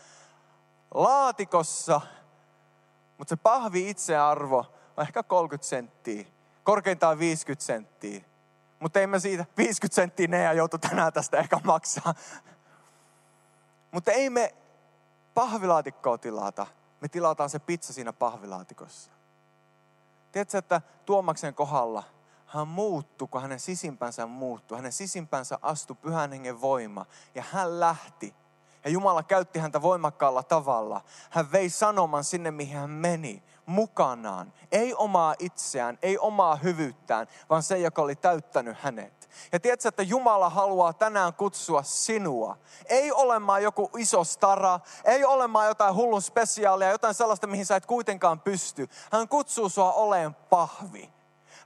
laatikossa. 0.94 2.02
Mutta 3.18 3.30
se 3.30 3.36
pahvi 3.36 3.90
itsearvo 3.90 4.58
on 4.98 5.04
ehkä 5.04 5.24
30 5.24 5.68
senttiä, 5.68 6.26
korkeintaan 6.64 7.20
50 7.20 7.66
senttiä. 7.66 8.22
Mutta 8.80 9.00
ei 9.00 9.08
me 9.08 9.20
siitä 9.20 9.46
50 9.58 9.96
senttiä 9.96 10.28
Nea 10.28 10.54
joutu 10.54 10.78
tänään 10.78 11.14
tästä 11.14 11.38
ehkä 11.38 11.58
maksaa. 11.64 12.14
Mutta 13.92 14.12
ei 14.12 14.30
me 14.30 14.56
pahvilaatikkoa 15.34 16.18
tilata. 16.18 16.68
Me 17.02 17.08
tilataan 17.08 17.50
se 17.50 17.60
pizza 17.60 17.94
siinä 17.94 18.14
pahvilaatikossa. 18.14 19.12
Tiedätkö, 20.32 20.58
että 20.58 20.82
Tuomaksen 21.06 21.54
kohdalla 21.54 22.04
hän 22.46 22.68
muuttui, 22.68 23.28
kun 23.32 23.42
hänen 23.42 23.60
sisimpänsä 23.60 24.26
muuttui. 24.26 24.78
Hänen 24.78 24.92
sisimpänsä 24.92 25.60
astui 25.62 25.96
pyhän 26.02 26.32
hengen 26.32 26.62
voima 26.62 27.06
ja 27.36 27.44
hän 27.52 27.80
lähti. 27.80 28.36
Ja 28.84 28.90
Jumala 28.90 29.24
käytti 29.24 29.60
häntä 29.60 29.82
voimakkaalla 29.82 30.44
tavalla. 30.44 31.02
Hän 31.30 31.52
vei 31.52 31.70
sanoman 31.70 32.24
sinne, 32.24 32.52
mihin 32.52 32.78
hän 32.78 32.90
meni 32.90 33.44
mukanaan. 33.70 34.54
Ei 34.72 34.94
omaa 34.94 35.36
itseään, 35.40 36.00
ei 36.02 36.18
omaa 36.18 36.56
hyvyyttään, 36.56 37.28
vaan 37.50 37.64
se, 37.64 37.78
joka 37.78 38.02
oli 38.02 38.16
täyttänyt 38.16 38.78
hänet. 38.82 39.30
Ja 39.52 39.60
tiedätkö, 39.60 39.88
että 39.88 40.04
Jumala 40.04 40.50
haluaa 40.50 40.94
tänään 40.94 41.34
kutsua 41.34 41.84
sinua. 41.84 42.58
Ei 42.86 43.12
olemaan 43.12 43.64
joku 43.64 43.90
iso 43.98 44.24
stara, 44.24 44.80
ei 45.06 45.26
olemaan 45.26 45.68
jotain 45.68 45.96
hullun 45.96 46.22
spesiaalia, 46.22 46.92
jotain 46.92 47.14
sellaista, 47.14 47.48
mihin 47.48 47.66
sä 47.66 47.76
et 47.76 47.86
kuitenkaan 47.86 48.40
pysty. 48.40 48.90
Hän 49.12 49.28
kutsuu 49.28 49.70
sua 49.70 49.94
oleen 49.94 50.34
pahvi. 50.34 51.10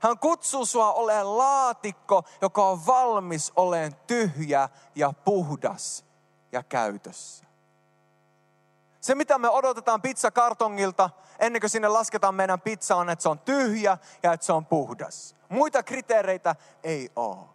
Hän 0.00 0.18
kutsuu 0.18 0.66
sua 0.66 0.92
oleen 0.92 1.38
laatikko, 1.38 2.22
joka 2.42 2.66
on 2.66 2.86
valmis 2.86 3.52
oleen 3.56 3.94
tyhjä 4.06 4.68
ja 4.94 5.12
puhdas 5.24 6.04
ja 6.52 6.62
käytössä. 6.62 7.44
Se, 9.04 9.14
mitä 9.14 9.38
me 9.38 9.48
odotetaan 9.48 10.02
pizzakartongilta, 10.02 11.10
ennen 11.38 11.60
kuin 11.60 11.70
sinne 11.70 11.88
lasketaan 11.88 12.34
meidän 12.34 12.60
pizza, 12.60 12.96
on, 12.96 13.10
että 13.10 13.22
se 13.22 13.28
on 13.28 13.38
tyhjä 13.38 13.98
ja 14.22 14.32
että 14.32 14.46
se 14.46 14.52
on 14.52 14.66
puhdas. 14.66 15.36
Muita 15.48 15.82
kriteereitä 15.82 16.56
ei 16.82 17.10
ole. 17.16 17.48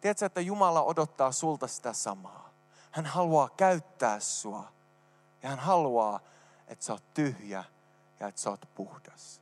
Tiedätkö, 0.00 0.26
että 0.26 0.40
Jumala 0.40 0.82
odottaa 0.82 1.32
sulta 1.32 1.66
sitä 1.66 1.92
samaa. 1.92 2.50
Hän 2.90 3.06
haluaa 3.06 3.48
käyttää 3.56 4.20
sua. 4.20 4.72
Ja 5.42 5.48
hän 5.48 5.58
haluaa, 5.58 6.20
että 6.68 6.84
sä 6.84 6.92
oot 6.92 7.14
tyhjä 7.14 7.64
ja 8.20 8.28
että 8.28 8.40
sä 8.40 8.50
oot 8.50 8.68
puhdas. 8.74 9.40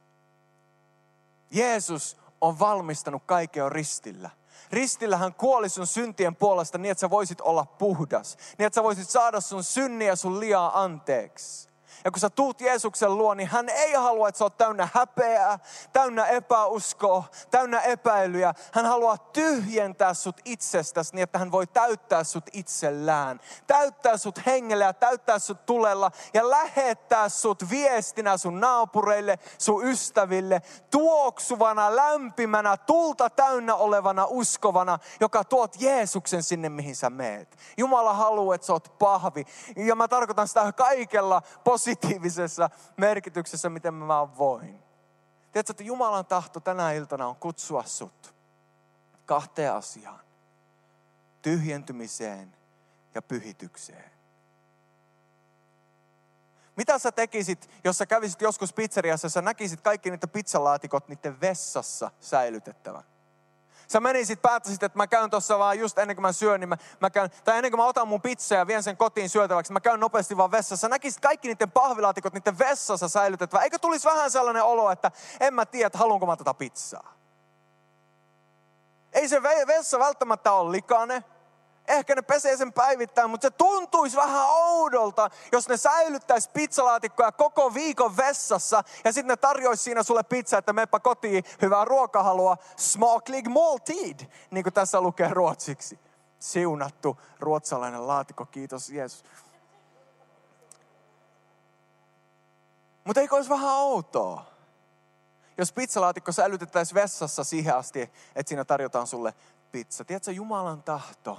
Jeesus 1.50 2.16
on 2.40 2.58
valmistanut 2.58 3.22
kaiken 3.26 3.72
ristillä. 3.72 4.30
Ristillä 4.72 5.16
hän 5.16 5.34
kuoli 5.34 5.68
sun 5.68 5.86
syntien 5.86 6.36
puolesta 6.36 6.78
niin, 6.78 6.90
että 6.92 7.00
sä 7.00 7.10
voisit 7.10 7.40
olla 7.40 7.64
puhdas. 7.64 8.36
Niin, 8.58 8.66
että 8.66 8.74
sä 8.74 8.82
voisit 8.82 9.10
saada 9.10 9.40
sun 9.40 9.64
synniä 9.64 10.16
sun 10.16 10.40
liaa 10.40 10.82
anteeksi. 10.82 11.69
Ja 12.04 12.10
kun 12.10 12.20
sä 12.20 12.30
tuut 12.30 12.60
Jeesuksen 12.60 13.18
luo, 13.18 13.34
niin 13.34 13.48
hän 13.48 13.68
ei 13.68 13.92
halua, 13.92 14.28
että 14.28 14.38
sä 14.38 14.44
oot 14.44 14.58
täynnä 14.58 14.88
häpeää, 14.94 15.58
täynnä 15.92 16.26
epäuskoa, 16.26 17.24
täynnä 17.50 17.80
epäilyjä. 17.80 18.54
Hän 18.72 18.86
haluaa 18.86 19.18
tyhjentää 19.18 20.14
sut 20.14 20.40
itsestäsi 20.44 21.14
niin, 21.14 21.22
että 21.22 21.38
hän 21.38 21.52
voi 21.52 21.66
täyttää 21.66 22.24
sut 22.24 22.44
itsellään. 22.52 23.40
Täyttää 23.66 24.16
sut 24.16 24.46
hengellä 24.46 24.84
ja 24.84 24.92
täyttää 24.92 25.38
sut 25.38 25.66
tulella 25.66 26.10
ja 26.34 26.50
lähettää 26.50 27.28
sut 27.28 27.70
viestinä 27.70 28.36
sun 28.36 28.60
naapureille, 28.60 29.38
sun 29.58 29.86
ystäville, 29.86 30.62
tuoksuvana, 30.90 31.96
lämpimänä, 31.96 32.76
tulta 32.76 33.30
täynnä 33.30 33.74
olevana 33.74 34.26
uskovana, 34.28 34.98
joka 35.20 35.44
tuot 35.44 35.76
Jeesuksen 35.80 36.42
sinne, 36.42 36.68
mihin 36.68 36.96
sä 36.96 37.10
meet. 37.10 37.56
Jumala 37.76 38.14
haluaa, 38.14 38.54
että 38.54 38.66
sä 38.66 38.72
oot 38.72 38.98
pahvi. 38.98 39.44
Ja 39.76 39.94
mä 39.94 40.08
tarkoitan 40.08 40.48
sitä 40.48 40.72
kaikella 40.72 41.42
positiivisessa 41.80 42.70
merkityksessä, 42.96 43.70
miten 43.70 43.94
mä 43.94 44.08
vaan 44.08 44.38
voin. 44.38 44.82
Tiedätkö, 45.52 45.72
että 45.72 45.82
Jumalan 45.82 46.26
tahto 46.26 46.60
tänä 46.60 46.92
iltana 46.92 47.26
on 47.26 47.36
kutsua 47.36 47.84
sut 47.84 48.34
kahteen 49.26 49.72
asiaan. 49.72 50.20
Tyhjentymiseen 51.42 52.56
ja 53.14 53.22
pyhitykseen. 53.22 54.10
Mitä 56.76 56.98
sä 56.98 57.12
tekisit, 57.12 57.70
jos 57.84 57.98
sä 57.98 58.06
kävisit 58.06 58.40
joskus 58.40 58.72
pizzeriassa 58.72 59.26
ja 59.26 59.30
sä 59.30 59.42
näkisit 59.42 59.80
kaikki 59.80 60.10
niitä 60.10 60.26
pizzalaatikot 60.26 61.08
niiden 61.08 61.40
vessassa 61.40 62.10
säilytettävän? 62.20 63.04
Sä 63.90 64.00
menisit, 64.00 64.42
päättäisit, 64.42 64.82
että 64.82 64.98
mä 64.98 65.06
käyn 65.06 65.30
tuossa 65.30 65.58
vaan 65.58 65.78
just 65.78 65.98
ennen 65.98 66.16
kuin 66.16 66.22
mä 66.22 66.32
syön, 66.32 66.60
niin 66.60 66.68
mä, 66.68 66.76
mä 67.00 67.10
käyn, 67.10 67.30
tai 67.44 67.56
ennen 67.56 67.72
kuin 67.72 67.80
mä 67.80 67.86
otan 67.86 68.08
mun 68.08 68.22
pizzaa 68.22 68.58
ja 68.58 68.66
vien 68.66 68.82
sen 68.82 68.96
kotiin 68.96 69.28
syötäväksi, 69.28 69.72
mä 69.72 69.80
käyn 69.80 70.00
nopeasti 70.00 70.36
vaan 70.36 70.50
vessassa. 70.50 70.76
Sä 70.76 70.88
näkisit 70.88 71.20
kaikki 71.20 71.48
niiden 71.48 71.70
pahvilaatikot 71.70 72.32
niiden 72.32 72.58
vessassa 72.58 73.08
säilytettävä. 73.08 73.62
Eikö 73.62 73.78
tulisi 73.78 74.08
vähän 74.08 74.30
sellainen 74.30 74.62
olo, 74.62 74.90
että 74.90 75.10
en 75.40 75.54
mä 75.54 75.66
tiedä, 75.66 75.90
haluanko 75.94 76.26
mä 76.26 76.36
tätä 76.36 76.54
pizzaa. 76.54 77.14
Ei 79.12 79.28
se 79.28 79.42
vessa 79.42 79.98
välttämättä 79.98 80.52
ole 80.52 80.72
likainen. 80.72 81.24
Ehkä 81.90 82.14
ne 82.14 82.22
pesee 82.22 82.56
sen 82.56 82.72
päivittäin, 82.72 83.30
mutta 83.30 83.46
se 83.46 83.50
tuntuisi 83.50 84.16
vähän 84.16 84.46
oudolta, 84.48 85.30
jos 85.52 85.68
ne 85.68 85.76
säilyttäisi 85.76 86.50
pizzalaatikkoja 86.50 87.32
koko 87.32 87.74
viikon 87.74 88.16
vessassa 88.16 88.84
ja 89.04 89.12
sitten 89.12 89.28
ne 89.28 89.36
tarjoisi 89.36 89.82
siinä 89.82 90.02
sulle 90.02 90.22
pizza, 90.22 90.58
että 90.58 90.72
meppä 90.72 91.00
kotiin, 91.00 91.44
hyvää 91.62 91.84
ruokahalua, 91.84 92.56
smaklig 92.76 93.48
måltid, 93.48 94.20
niin 94.50 94.64
kuin 94.64 94.74
tässä 94.74 95.00
lukee 95.00 95.28
ruotsiksi. 95.28 95.98
Siunattu 96.38 97.20
ruotsalainen 97.40 98.06
laatikko, 98.06 98.46
kiitos 98.46 98.90
Jeesus. 98.90 99.24
Mutta 103.04 103.20
eikö 103.20 103.36
olisi 103.36 103.50
vähän 103.50 103.70
outoa, 103.70 104.44
jos 105.58 105.72
pizzalaatikko 105.72 106.32
säilytettäisiin 106.32 106.94
vessassa 106.94 107.44
siihen 107.44 107.76
asti, 107.76 108.00
että 108.34 108.48
siinä 108.48 108.64
tarjotaan 108.64 109.06
sulle 109.06 109.34
pizza. 109.72 110.04
Tiedätkö, 110.04 110.32
Jumalan 110.32 110.82
tahto 110.82 111.38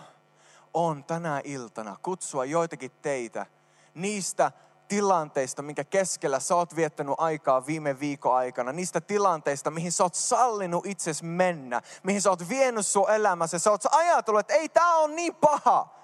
on 0.73 1.03
tänä 1.03 1.41
iltana 1.43 1.97
kutsua 2.03 2.45
joitakin 2.45 2.91
teitä 3.01 3.45
niistä 3.93 4.51
tilanteista, 4.87 5.61
minkä 5.61 5.83
keskellä 5.83 6.39
sä 6.39 6.55
oot 6.55 6.75
viettänyt 6.75 7.15
aikaa 7.17 7.65
viime 7.65 7.99
viikon 7.99 8.35
aikana, 8.35 8.71
niistä 8.71 9.01
tilanteista, 9.01 9.71
mihin 9.71 9.91
sä 9.91 10.03
oot 10.03 10.15
sallinut 10.15 10.85
itses 10.85 11.23
mennä, 11.23 11.81
mihin 12.03 12.21
sä 12.21 12.29
oot 12.29 12.49
vienyt 12.49 12.85
sun 12.85 13.09
elämässä, 13.09 13.59
sä 13.59 13.71
oot 13.71 13.81
ajatellut, 13.91 14.39
että 14.39 14.53
ei 14.53 14.69
tää 14.69 14.95
on 14.95 15.15
niin 15.15 15.35
paha. 15.35 16.01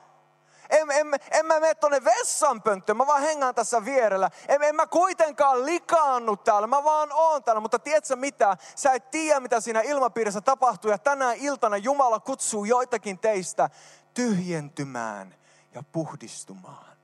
En, 0.69 0.91
en, 0.91 1.08
en 1.32 1.45
mä 1.45 1.60
mene 1.60 1.75
tuonne 1.75 2.03
vessanpönttöön, 2.03 2.97
mä 2.97 3.08
vaan 3.08 3.21
hengaan 3.21 3.56
tässä 3.56 3.86
vierellä. 3.86 4.30
En, 4.47 4.63
en 4.63 4.75
mä 4.75 4.88
kuitenkaan 4.88 5.65
likaannu 5.65 6.38
täällä, 6.38 6.67
mä 6.67 6.84
vaan 6.84 7.10
oon 7.13 7.43
täällä. 7.43 7.60
Mutta 7.60 7.80
tiedätkö 7.80 8.15
mitä? 8.15 8.58
Sä 8.75 8.93
et 8.93 9.12
tiedä, 9.12 9.39
mitä 9.39 9.62
siinä 9.62 9.82
ilmapiirissä 9.82 10.41
tapahtuu. 10.41 10.91
Ja 10.91 10.97
tänä 10.97 11.34
iltana 11.34 11.77
Jumala 11.77 12.19
kutsuu 12.19 12.65
joitakin 12.65 13.19
teistä 13.19 13.69
tyhjentymään 14.17 15.36
ja 15.73 15.84
puhdistumaan. 15.91 16.97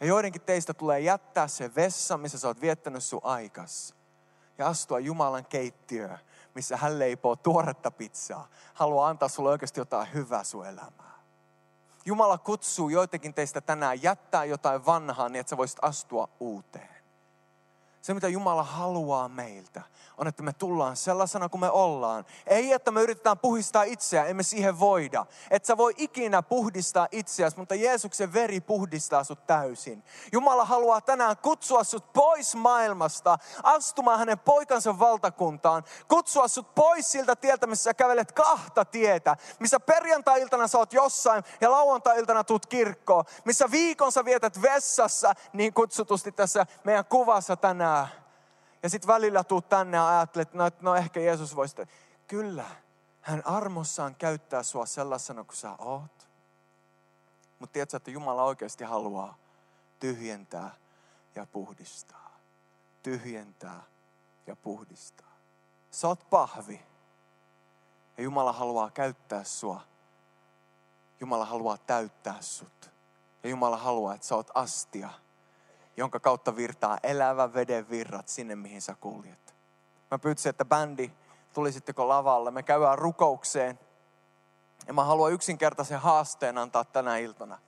Ja 0.00 0.06
joidenkin 0.06 0.42
teistä 0.42 0.74
tulee 0.74 1.00
jättää 1.00 1.48
se 1.48 1.74
vessa, 1.74 2.18
missä 2.18 2.38
sä 2.38 2.48
oot 2.48 2.60
viettänyt 2.60 3.04
sun 3.04 3.20
aikas. 3.22 3.94
Ja 4.58 4.66
astua 4.66 4.98
Jumalan 4.98 5.46
keittiöön, 5.46 6.18
missä 6.54 6.76
hän 6.76 6.98
leipoo 6.98 7.36
tuoretta 7.36 7.90
pizzaa. 7.90 8.48
Haluaa 8.74 9.08
antaa 9.08 9.28
sulle 9.28 9.50
oikeasti 9.50 9.80
jotain 9.80 10.08
hyvää 10.14 10.44
sun 10.44 10.66
elämään. 10.66 11.20
Jumala 12.04 12.38
kutsuu 12.38 12.88
joitakin 12.88 13.34
teistä 13.34 13.60
tänään 13.60 14.02
jättää 14.02 14.44
jotain 14.44 14.86
vanhaa 14.86 15.28
niin, 15.28 15.40
että 15.40 15.50
sä 15.50 15.56
voisit 15.56 15.78
astua 15.82 16.28
uuteen. 16.40 16.96
Se, 18.02 18.14
mitä 18.14 18.28
Jumala 18.28 18.62
haluaa 18.62 19.28
meiltä, 19.28 19.82
on, 20.16 20.26
että 20.26 20.42
me 20.42 20.52
tullaan 20.52 20.96
sellaisena 20.96 21.48
kuin 21.48 21.60
me 21.60 21.70
ollaan. 21.70 22.24
Ei, 22.46 22.72
että 22.72 22.90
me 22.90 23.02
yritetään 23.02 23.38
puhdistaa 23.38 23.82
itseä, 23.82 24.24
emme 24.24 24.42
siihen 24.42 24.80
voida. 24.80 25.26
Et 25.50 25.64
sä 25.64 25.76
voi 25.76 25.94
ikinä 25.96 26.42
puhdistaa 26.42 27.08
itseäsi, 27.10 27.56
mutta 27.56 27.74
Jeesuksen 27.74 28.32
veri 28.32 28.60
puhdistaa 28.60 29.24
sut 29.24 29.46
täysin. 29.46 30.04
Jumala 30.32 30.64
haluaa 30.64 31.00
tänään 31.00 31.36
kutsua 31.36 31.84
sut 31.84 32.12
pois 32.12 32.54
maailmasta, 32.54 33.38
astumaan 33.62 34.18
hänen 34.18 34.38
poikansa 34.38 34.98
valtakuntaan. 34.98 35.84
Kutsua 36.08 36.48
sut 36.48 36.74
pois 36.74 37.12
siltä 37.12 37.36
tieltä, 37.36 37.66
missä 37.66 37.84
sä 37.84 37.94
kävelet 37.94 38.32
kahta 38.32 38.84
tietä. 38.84 39.36
Missä 39.60 39.80
perjantai-iltana 39.80 40.68
sä 40.68 40.78
oot 40.78 40.92
jossain 40.92 41.44
ja 41.60 41.70
lauantai-iltana 41.70 42.44
tuut 42.44 42.66
kirkkoon. 42.66 43.24
Missä 43.44 43.70
viikon 43.70 44.12
sä 44.12 44.24
vietät 44.24 44.62
vessassa, 44.62 45.34
niin 45.52 45.74
kutsutusti 45.74 46.32
tässä 46.32 46.66
meidän 46.84 47.04
kuvassa 47.04 47.56
tänään 47.56 48.25
ja 48.86 48.90
sitten 48.90 49.08
välillä 49.08 49.44
tuut 49.44 49.68
tänne 49.68 49.96
ja 49.96 50.08
ajattelet, 50.08 50.54
no, 50.54 50.66
että 50.66 50.82
no 50.82 50.94
ehkä 50.94 51.20
Jeesus 51.20 51.56
voisi. 51.56 51.76
Kyllä, 52.26 52.64
hän 53.20 53.46
armossaan 53.46 54.14
käyttää 54.14 54.62
sua 54.62 54.86
sellaisena 54.86 55.44
kuin 55.44 55.56
sä 55.56 55.72
oot. 55.78 56.28
Mutta 57.58 57.72
tiedätkö, 57.72 57.96
että 57.96 58.10
Jumala 58.10 58.44
oikeasti 58.44 58.84
haluaa 58.84 59.38
tyhjentää 60.00 60.70
ja 61.34 61.46
puhdistaa. 61.46 62.38
Tyhjentää 63.02 63.82
ja 64.46 64.56
puhdistaa. 64.56 65.36
Sä 65.90 66.08
oot 66.08 66.30
pahvi. 66.30 66.82
Ja 68.16 68.24
Jumala 68.24 68.52
haluaa 68.52 68.90
käyttää 68.90 69.44
sua. 69.44 69.80
Jumala 71.20 71.44
haluaa 71.44 71.78
täyttää 71.78 72.42
sut. 72.42 72.90
Ja 73.42 73.50
Jumala 73.50 73.76
haluaa, 73.76 74.14
että 74.14 74.26
sä 74.26 74.36
oot 74.36 74.50
astia– 74.54 75.10
jonka 75.96 76.20
kautta 76.20 76.56
virtaa 76.56 76.98
elävä 77.02 77.54
veden 77.54 77.90
virrat 77.90 78.28
sinne, 78.28 78.56
mihin 78.56 78.82
sä 78.82 78.94
kuljet. 79.00 79.54
Mä 80.10 80.18
pyytäisin, 80.18 80.50
että 80.50 80.64
bändi 80.64 81.10
tulisitteko 81.52 82.08
lavalle. 82.08 82.50
Me 82.50 82.62
käydään 82.62 82.98
rukoukseen. 82.98 83.78
Ja 84.86 84.92
mä 84.92 85.04
haluan 85.04 85.32
yksinkertaisen 85.32 86.00
haasteen 86.00 86.58
antaa 86.58 86.84
tänä 86.84 87.16
iltana. 87.16 87.58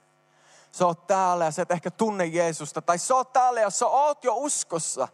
Sä 0.71 0.85
oot 0.85 1.07
täällä 1.07 1.45
ja 1.45 1.51
sä 1.51 1.61
et 1.61 1.71
ehkä 1.71 1.91
tunne 1.91 2.25
Jeesusta. 2.25 2.81
Tai 2.81 2.97
sä 2.97 3.15
oot 3.15 3.33
täällä 3.33 3.61
ja 3.61 3.69
sä 3.69 3.87
oot 3.87 4.23
jo 4.23 4.35
uskossa. 4.35 5.07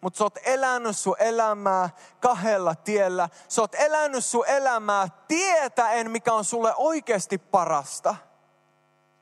Mutta 0.00 0.18
sä 0.18 0.24
oot 0.24 0.38
elänyt 0.44 0.96
sun 0.96 1.16
elämää 1.18 1.90
kahdella 2.20 2.74
tiellä. 2.74 3.28
Sä 3.48 3.60
oot 3.60 3.74
elänyt 3.74 4.24
sun 4.24 4.46
elämää 4.46 5.08
tietäen, 5.28 6.10
mikä 6.10 6.32
on 6.32 6.44
sulle 6.44 6.74
oikeasti 6.76 7.38
parasta– 7.38 8.16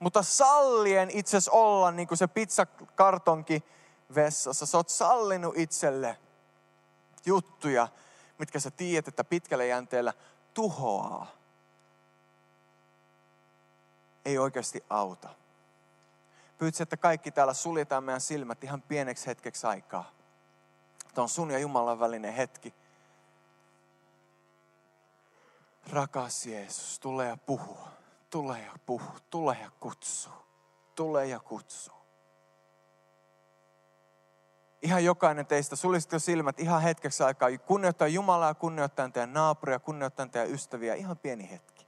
mutta 0.05 0.23
sallien 0.23 1.11
itse 1.11 1.39
olla 1.51 1.91
niin 1.91 2.09
kuin 2.09 2.19
se 2.19 2.27
pizzakartonki 2.27 3.65
vessassa. 4.15 4.67
Sä 4.67 4.77
oot 4.77 4.89
sallinut 4.89 5.57
itselle 5.57 6.19
juttuja, 7.27 7.89
mitkä 8.39 8.61
sä 8.61 8.71
tiedät, 8.71 9.09
että 9.09 9.25
pitkällä 9.25 9.65
jänteellä 9.65 10.13
tuhoaa. 10.55 11.27
Ei 14.25 14.39
oikeasti 14.39 14.85
auta. 14.91 15.29
Pyytsi, 16.59 16.83
että 16.83 16.97
kaikki 16.97 17.31
täällä 17.31 17.55
suljetaan 17.55 18.05
meidän 18.05 18.21
silmät 18.21 18.65
ihan 18.65 18.83
pieneksi 18.83 19.27
hetkeksi 19.27 19.67
aikaa. 19.67 20.11
Tämä 21.15 21.23
on 21.23 21.29
sun 21.29 21.51
ja 21.51 21.59
Jumalan 21.59 22.01
välinen 22.01 22.35
hetki. 22.35 22.75
Rakas 25.91 26.47
Jeesus, 26.47 26.99
tule 26.99 27.27
ja 27.27 27.37
puhu 27.37 27.94
tule 28.35 28.61
ja 28.61 28.73
puhu, 28.87 29.11
tule 29.31 29.57
ja 29.63 29.71
kutsu, 29.81 30.31
tule 30.95 31.27
ja 31.27 31.41
kutsu. 31.41 31.93
Ihan 34.83 35.05
jokainen 35.05 35.47
teistä, 35.47 35.77
sulisitko 35.77 36.19
silmät 36.19 36.61
ihan 36.61 36.83
hetkeksi 36.83 37.23
aikaa, 37.23 37.49
kunnioittaa 37.67 38.09
Jumalaa, 38.09 38.55
kunnioittaa 38.55 39.09
teidän 39.09 39.33
naapuria, 39.33 39.79
kunnioittaa 39.79 40.27
teidän 40.27 40.51
ystäviä, 40.51 40.95
ihan 40.95 41.19
pieni 41.19 41.51
hetki. 41.51 41.87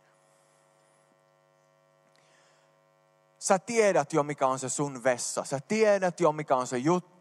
Sä 3.39 3.59
tiedät 3.59 4.13
jo, 4.13 4.23
mikä 4.23 4.47
on 4.47 4.59
se 4.59 4.69
sun 4.69 5.05
vessa. 5.05 5.45
Sä 5.45 5.61
tiedät 5.69 6.21
jo, 6.21 6.33
mikä 6.33 6.57
on 6.57 6.67
se 6.67 6.79
juttu, 6.79 7.16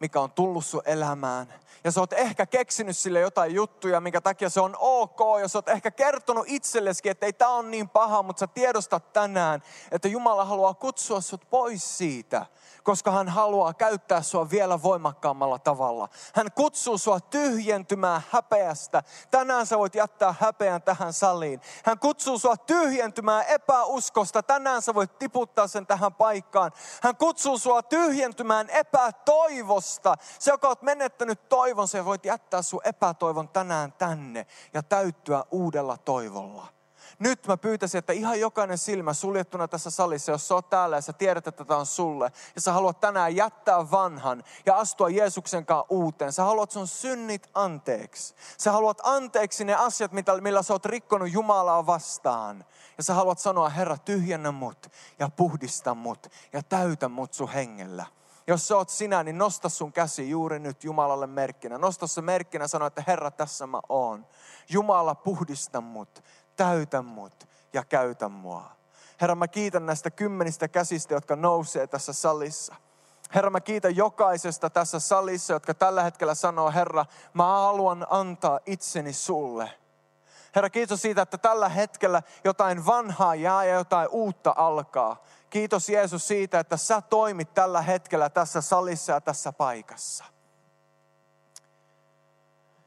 mikä 0.00 0.20
on 0.20 0.30
tullut 0.30 0.66
sun 0.66 0.82
elämään. 0.84 1.54
Ja 1.84 1.90
sä 1.90 2.00
oot 2.00 2.12
ehkä 2.12 2.46
keksinyt 2.46 2.96
sille 2.96 3.20
jotain 3.20 3.54
juttuja, 3.54 4.00
minkä 4.00 4.20
takia 4.20 4.50
se 4.50 4.60
on 4.60 4.76
ok. 4.78 5.18
Ja 5.40 5.48
sä 5.48 5.58
oot 5.58 5.68
ehkä 5.68 5.90
kertonut 5.90 6.44
itselleskin, 6.48 7.10
että 7.10 7.26
ei 7.26 7.32
tää 7.32 7.48
on 7.48 7.70
niin 7.70 7.88
paha, 7.88 8.22
mutta 8.22 8.40
sä 8.40 8.46
tiedostat 8.46 9.12
tänään, 9.12 9.62
että 9.90 10.08
Jumala 10.08 10.44
haluaa 10.44 10.74
kutsua 10.74 11.20
sut 11.20 11.50
pois 11.50 11.98
siitä 11.98 12.46
koska 12.84 13.10
hän 13.10 13.28
haluaa 13.28 13.74
käyttää 13.74 14.22
sua 14.22 14.50
vielä 14.50 14.82
voimakkaammalla 14.82 15.58
tavalla. 15.58 16.08
Hän 16.34 16.52
kutsuu 16.54 16.98
sua 16.98 17.20
tyhjentymään 17.20 18.22
häpeästä. 18.30 19.02
Tänään 19.30 19.66
sä 19.66 19.78
voit 19.78 19.94
jättää 19.94 20.34
häpeän 20.40 20.82
tähän 20.82 21.12
saliin. 21.12 21.60
Hän 21.84 21.98
kutsuu 21.98 22.38
sua 22.38 22.56
tyhjentymään 22.56 23.44
epäuskosta. 23.48 24.42
Tänään 24.42 24.82
sä 24.82 24.94
voit 24.94 25.18
tiputtaa 25.18 25.66
sen 25.66 25.86
tähän 25.86 26.14
paikkaan. 26.14 26.72
Hän 27.02 27.16
kutsuu 27.16 27.58
sua 27.58 27.82
tyhjentymään 27.82 28.70
epätoivosta. 28.70 29.33
Se, 30.38 30.50
joka 30.50 30.68
oot 30.68 30.82
menettänyt 30.82 31.48
toivon, 31.48 31.88
se 31.88 32.04
voit 32.04 32.24
jättää 32.24 32.62
sun 32.62 32.80
epätoivon 32.84 33.48
tänään 33.48 33.92
tänne 33.92 34.46
ja 34.74 34.82
täyttyä 34.82 35.44
uudella 35.50 35.96
toivolla. 35.96 36.74
Nyt 37.18 37.46
mä 37.46 37.56
pyytäisin, 37.56 37.98
että 37.98 38.12
ihan 38.12 38.40
jokainen 38.40 38.78
silmä 38.78 39.12
suljettuna 39.12 39.68
tässä 39.68 39.90
salissa, 39.90 40.32
jos 40.32 40.48
sä 40.48 40.54
oot 40.54 40.70
täällä 40.70 40.96
ja 40.96 41.00
sä 41.00 41.12
tiedät, 41.12 41.46
että 41.46 41.64
tämä 41.64 41.80
on 41.80 41.86
sulle, 41.86 42.32
ja 42.54 42.60
sä 42.60 42.72
haluat 42.72 43.00
tänään 43.00 43.36
jättää 43.36 43.90
vanhan 43.90 44.44
ja 44.66 44.76
astua 44.76 45.08
Jeesuksen 45.08 45.66
kanssa 45.66 45.86
uuteen. 45.88 46.32
Sä 46.32 46.44
haluat 46.44 46.70
sun 46.70 46.86
synnit 46.86 47.50
anteeksi. 47.54 48.34
Sä 48.58 48.72
haluat 48.72 49.00
anteeksi 49.02 49.64
ne 49.64 49.74
asiat, 49.74 50.12
millä 50.40 50.62
sä 50.62 50.72
oot 50.72 50.86
rikkonut 50.86 51.32
Jumalaa 51.32 51.86
vastaan. 51.86 52.64
Ja 52.96 53.02
sä 53.02 53.14
haluat 53.14 53.38
sanoa, 53.38 53.68
Herra, 53.68 53.96
tyhjennä 53.96 54.52
mut 54.52 54.92
ja 55.18 55.28
puhdista 55.28 55.94
mut 55.94 56.26
ja 56.52 56.62
täytä 56.62 57.08
mut 57.08 57.34
sun 57.34 57.48
hengellä. 57.48 58.06
Jos 58.46 58.68
sä 58.68 58.76
oot 58.76 58.88
sinä, 58.88 59.22
niin 59.22 59.38
nosta 59.38 59.68
sun 59.68 59.92
käsi 59.92 60.30
juuri 60.30 60.58
nyt 60.58 60.84
Jumalalle 60.84 61.26
merkkinä. 61.26 61.78
Nosta 61.78 62.06
se 62.06 62.22
merkkinä 62.22 62.68
sano, 62.68 62.86
että 62.86 63.04
Herra, 63.06 63.30
tässä 63.30 63.66
mä 63.66 63.80
oon. 63.88 64.26
Jumala, 64.68 65.14
puhdista 65.14 65.80
mut 65.80 66.24
täytä 66.56 67.02
mut 67.02 67.48
ja 67.72 67.84
käytä 67.84 68.28
mua. 68.28 68.70
Herra, 69.20 69.34
mä 69.34 69.48
kiitän 69.48 69.86
näistä 69.86 70.10
kymmenistä 70.10 70.68
käsistä, 70.68 71.14
jotka 71.14 71.36
nousee 71.36 71.86
tässä 71.86 72.12
salissa. 72.12 72.74
Herra, 73.34 73.50
mä 73.50 73.60
kiitän 73.60 73.96
jokaisesta 73.96 74.70
tässä 74.70 75.00
salissa, 75.00 75.52
jotka 75.52 75.74
tällä 75.74 76.02
hetkellä 76.02 76.34
sanoo, 76.34 76.70
Herra, 76.70 77.06
mä 77.34 77.44
haluan 77.44 78.06
antaa 78.10 78.60
itseni 78.66 79.12
sulle. 79.12 79.70
Herra, 80.54 80.70
kiitos 80.70 81.02
siitä, 81.02 81.22
että 81.22 81.38
tällä 81.38 81.68
hetkellä 81.68 82.22
jotain 82.44 82.86
vanhaa 82.86 83.34
jää 83.34 83.64
ja 83.64 83.74
jotain 83.74 84.08
uutta 84.10 84.54
alkaa. 84.56 85.22
Kiitos 85.50 85.88
Jeesus 85.88 86.28
siitä, 86.28 86.60
että 86.60 86.76
sä 86.76 87.00
toimit 87.00 87.54
tällä 87.54 87.82
hetkellä 87.82 88.30
tässä 88.30 88.60
salissa 88.60 89.12
ja 89.12 89.20
tässä 89.20 89.52
paikassa. 89.52 90.24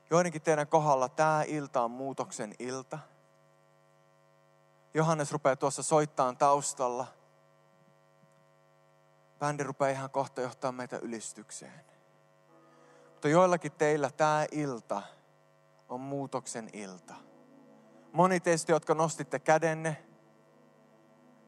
Joidenkin 0.09 0.41
teidän 0.41 0.67
kohdalla 0.67 1.09
tämä 1.09 1.43
ilta 1.47 1.81
on 1.81 1.91
muutoksen 1.91 2.53
ilta. 2.59 2.99
Johannes 4.93 5.31
rupeaa 5.31 5.55
tuossa 5.55 5.83
soittaan 5.83 6.37
taustalla. 6.37 7.07
Bändi 9.39 9.63
rupeaa 9.63 9.91
ihan 9.91 10.09
kohta 10.09 10.41
johtaa 10.41 10.71
meitä 10.71 10.97
ylistykseen. 10.97 11.85
Mutta 13.09 13.27
joillakin 13.27 13.71
teillä 13.71 14.09
tämä 14.17 14.45
ilta 14.51 15.01
on 15.89 15.99
muutoksen 15.99 16.69
ilta. 16.73 17.15
Moni 18.17 18.39
teistä, 18.39 18.71
jotka 18.71 18.93
nostitte 18.93 19.39
kädenne, 19.39 20.05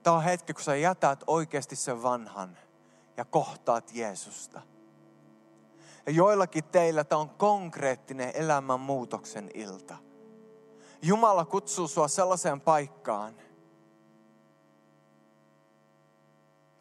tämä 0.04 0.16
on 0.16 0.24
hetki, 0.24 0.54
kun 0.54 0.64
sä 0.64 0.76
jätät 0.76 1.24
oikeasti 1.28 1.76
sen 1.76 2.04
vanhan 2.04 2.58
ja 3.18 3.26
kohtaat 3.26 3.92
Jeesusta. 3.94 4.62
Ja 6.06 6.12
joillakin 6.12 6.64
teillä 6.64 7.04
tämä 7.04 7.22
on 7.22 7.30
konkreettinen 7.30 8.32
elämän 8.36 8.80
muutoksen 8.80 9.52
ilta– 9.54 9.98
Jumala 11.02 11.46
kutsuu 11.46 11.88
sua 11.88 12.08
sellaiseen 12.08 12.62
paikkaan, 12.62 13.36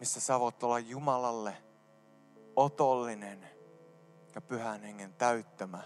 missä 0.01 0.21
sä 0.21 0.41
voit 0.41 0.63
olla 0.63 0.79
Jumalalle 0.79 1.57
otollinen 2.57 3.49
ja 4.35 4.41
pyhän 4.41 4.83
hengen 4.83 5.15
täyttämä 5.15 5.83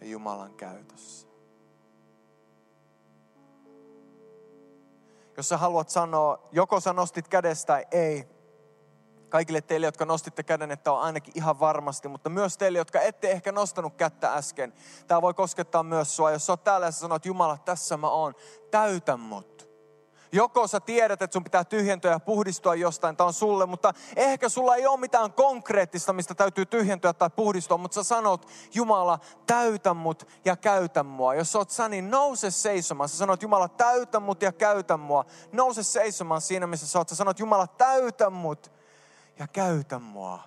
ja 0.00 0.06
Jumalan 0.06 0.54
käytössä. 0.54 1.27
Jos 5.38 5.48
sä 5.48 5.56
haluat 5.56 5.88
sanoa, 5.88 6.48
joko 6.52 6.80
sä 6.80 6.92
nostit 6.92 7.28
kädestä 7.28 7.66
tai 7.66 7.86
ei, 7.90 8.28
kaikille 9.28 9.60
teille, 9.60 9.86
jotka 9.86 10.04
nostitte 10.04 10.42
käden, 10.42 10.70
että 10.70 10.92
on 10.92 11.00
ainakin 11.00 11.32
ihan 11.36 11.60
varmasti, 11.60 12.08
mutta 12.08 12.30
myös 12.30 12.58
teille, 12.58 12.78
jotka 12.78 13.00
ette 13.00 13.30
ehkä 13.30 13.52
nostanut 13.52 13.94
kättä 13.96 14.34
äsken. 14.34 14.72
Tämä 15.06 15.22
voi 15.22 15.34
koskettaa 15.34 15.82
myös 15.82 16.16
sua. 16.16 16.30
Jos 16.30 16.46
sä 16.46 16.52
oot 16.52 16.64
täällä 16.64 16.86
ja 16.86 16.90
sä 16.90 16.98
sanot, 16.98 17.26
Jumala, 17.26 17.58
tässä 17.58 17.96
mä 17.96 18.10
oon, 18.10 18.34
täytä 18.70 19.16
mut. 19.16 19.67
Joko 20.32 20.66
sä 20.66 20.80
tiedät, 20.80 21.22
että 21.22 21.32
sun 21.32 21.44
pitää 21.44 21.64
tyhjentyä 21.64 22.10
ja 22.10 22.20
puhdistua 22.20 22.74
jostain, 22.74 23.16
tämä 23.16 23.26
on 23.26 23.32
sulle, 23.32 23.66
mutta 23.66 23.92
ehkä 24.16 24.48
sulla 24.48 24.76
ei 24.76 24.86
ole 24.86 25.00
mitään 25.00 25.32
konkreettista, 25.32 26.12
mistä 26.12 26.34
täytyy 26.34 26.66
tyhjentyä 26.66 27.12
tai 27.12 27.30
puhdistua, 27.30 27.78
mutta 27.78 27.94
sä 27.94 28.02
sanot, 28.02 28.48
Jumala, 28.74 29.18
täytä 29.46 29.94
mut 29.94 30.28
ja 30.44 30.56
käytä 30.56 31.02
mua. 31.02 31.34
Jos 31.34 31.52
sä 31.52 31.58
oot 31.58 31.70
sä, 31.70 31.88
niin 31.88 32.10
nouse 32.10 32.50
seisomaan. 32.50 33.08
Sä 33.08 33.16
sanot, 33.16 33.42
Jumala, 33.42 33.68
täytä 33.68 34.20
mut 34.20 34.42
ja 34.42 34.52
käytä 34.52 34.96
mua. 34.96 35.24
Nouse 35.52 35.82
seisomaan 35.82 36.40
siinä, 36.40 36.66
missä 36.66 36.86
sä 36.86 36.98
oot. 36.98 37.08
Sä 37.08 37.14
sanot, 37.14 37.38
Jumala, 37.38 37.66
täytä 37.66 38.30
mut 38.30 38.72
ja 39.38 39.48
käytä 39.48 39.98
mua. 39.98 40.40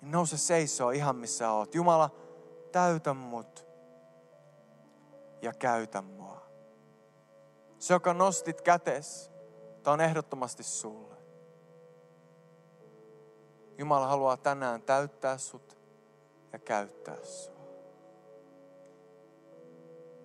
Niin 0.00 0.10
nouse 0.10 0.38
seisoo 0.38 0.90
ihan 0.90 1.16
missä 1.16 1.50
oot. 1.50 1.74
Jumala, 1.74 2.10
täytä 2.72 3.14
mut 3.14 3.66
ja 5.42 5.52
käytä 5.52 6.02
mua. 6.02 6.39
Se, 7.80 7.94
joka 7.94 8.14
nostit 8.14 8.60
kätes, 8.60 9.30
tämä 9.82 9.94
on 9.94 10.00
ehdottomasti 10.00 10.62
sulle. 10.62 11.16
Jumala 13.78 14.06
haluaa 14.06 14.36
tänään 14.36 14.82
täyttää 14.82 15.38
sut 15.38 15.78
ja 16.52 16.58
käyttää 16.58 17.24
sua. 17.24 17.60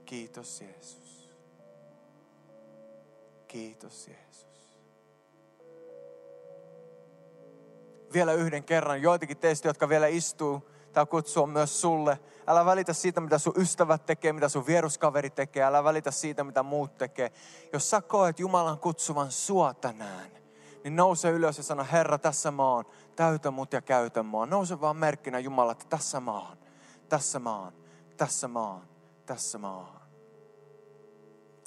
Kiitos 0.06 0.62
Jeesus. 0.62 1.30
Kiitos 3.48 4.08
Jeesus. 4.08 4.26
vielä 8.15 8.34
yhden 8.34 8.63
kerran. 8.63 9.02
Joitakin 9.02 9.38
teistä, 9.38 9.68
jotka 9.68 9.89
vielä 9.89 10.08
istuu, 10.08 10.70
tämä 10.95 11.05
kutsu 11.05 11.43
on 11.43 11.49
myös 11.49 11.81
sulle. 11.81 12.19
Älä 12.47 12.65
välitä 12.65 12.93
siitä, 12.93 13.21
mitä 13.21 13.38
sun 13.38 13.53
ystävät 13.58 14.05
tekee, 14.05 14.34
mitä 14.34 14.49
sun 14.49 14.67
vieruskaveri 14.67 15.29
tekee. 15.29 15.63
Älä 15.63 15.84
välitä 15.84 16.12
siitä, 16.12 16.43
mitä 16.43 16.63
muut 16.63 16.97
tekee. 16.97 17.31
Jos 17.73 17.89
sä 17.89 18.01
koet 18.01 18.39
Jumalan 18.39 18.79
kutsuvan 18.79 19.31
sua 19.31 19.73
tänään, 19.73 20.31
niin 20.84 20.95
nouse 20.95 21.29
ylös 21.29 21.58
ja 21.58 21.63
sano, 21.63 21.86
Herra, 21.91 22.17
tässä 22.17 22.51
mä 22.51 22.63
oon. 22.63 22.86
Täytä 23.15 23.51
mut 23.51 23.73
ja 23.73 23.81
käytä 23.81 24.23
mua. 24.23 24.45
Nouse 24.45 24.81
vaan 24.81 24.97
merkkinä 24.97 25.39
Jumala, 25.39 25.71
että 25.71 25.86
tässä 25.89 26.19
mä 26.19 26.31
oon. 26.31 26.58
Tässä 27.10 27.39
mä 27.39 27.60
oon. 27.60 27.73
Tässä 28.17 28.47
mä 28.47 28.60
oon. 28.60 28.81
Tässä 29.25 29.58
mä 29.58 29.75
oon. 29.75 29.95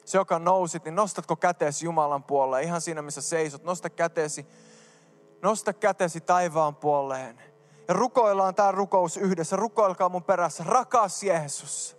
Se, 0.04 0.18
joka 0.18 0.38
nousit, 0.38 0.84
niin 0.84 0.94
nostatko 0.94 1.36
käteesi 1.36 1.84
Jumalan 1.84 2.24
puolelle, 2.24 2.62
ihan 2.62 2.80
siinä, 2.80 3.02
missä 3.02 3.22
seisot. 3.22 3.64
Nosta 3.64 3.90
käteesi 3.90 4.46
Nosta 5.42 5.72
kätesi 5.72 6.20
taivaan 6.20 6.76
puoleen. 6.76 7.40
Ja 7.88 7.94
rukoillaan 7.94 8.54
tämä 8.54 8.72
rukous 8.72 9.16
yhdessä. 9.16 9.56
Rukoilkaa 9.56 10.08
mun 10.08 10.24
perässä. 10.24 10.64
Rakas 10.64 11.22
Jeesus. 11.22 11.96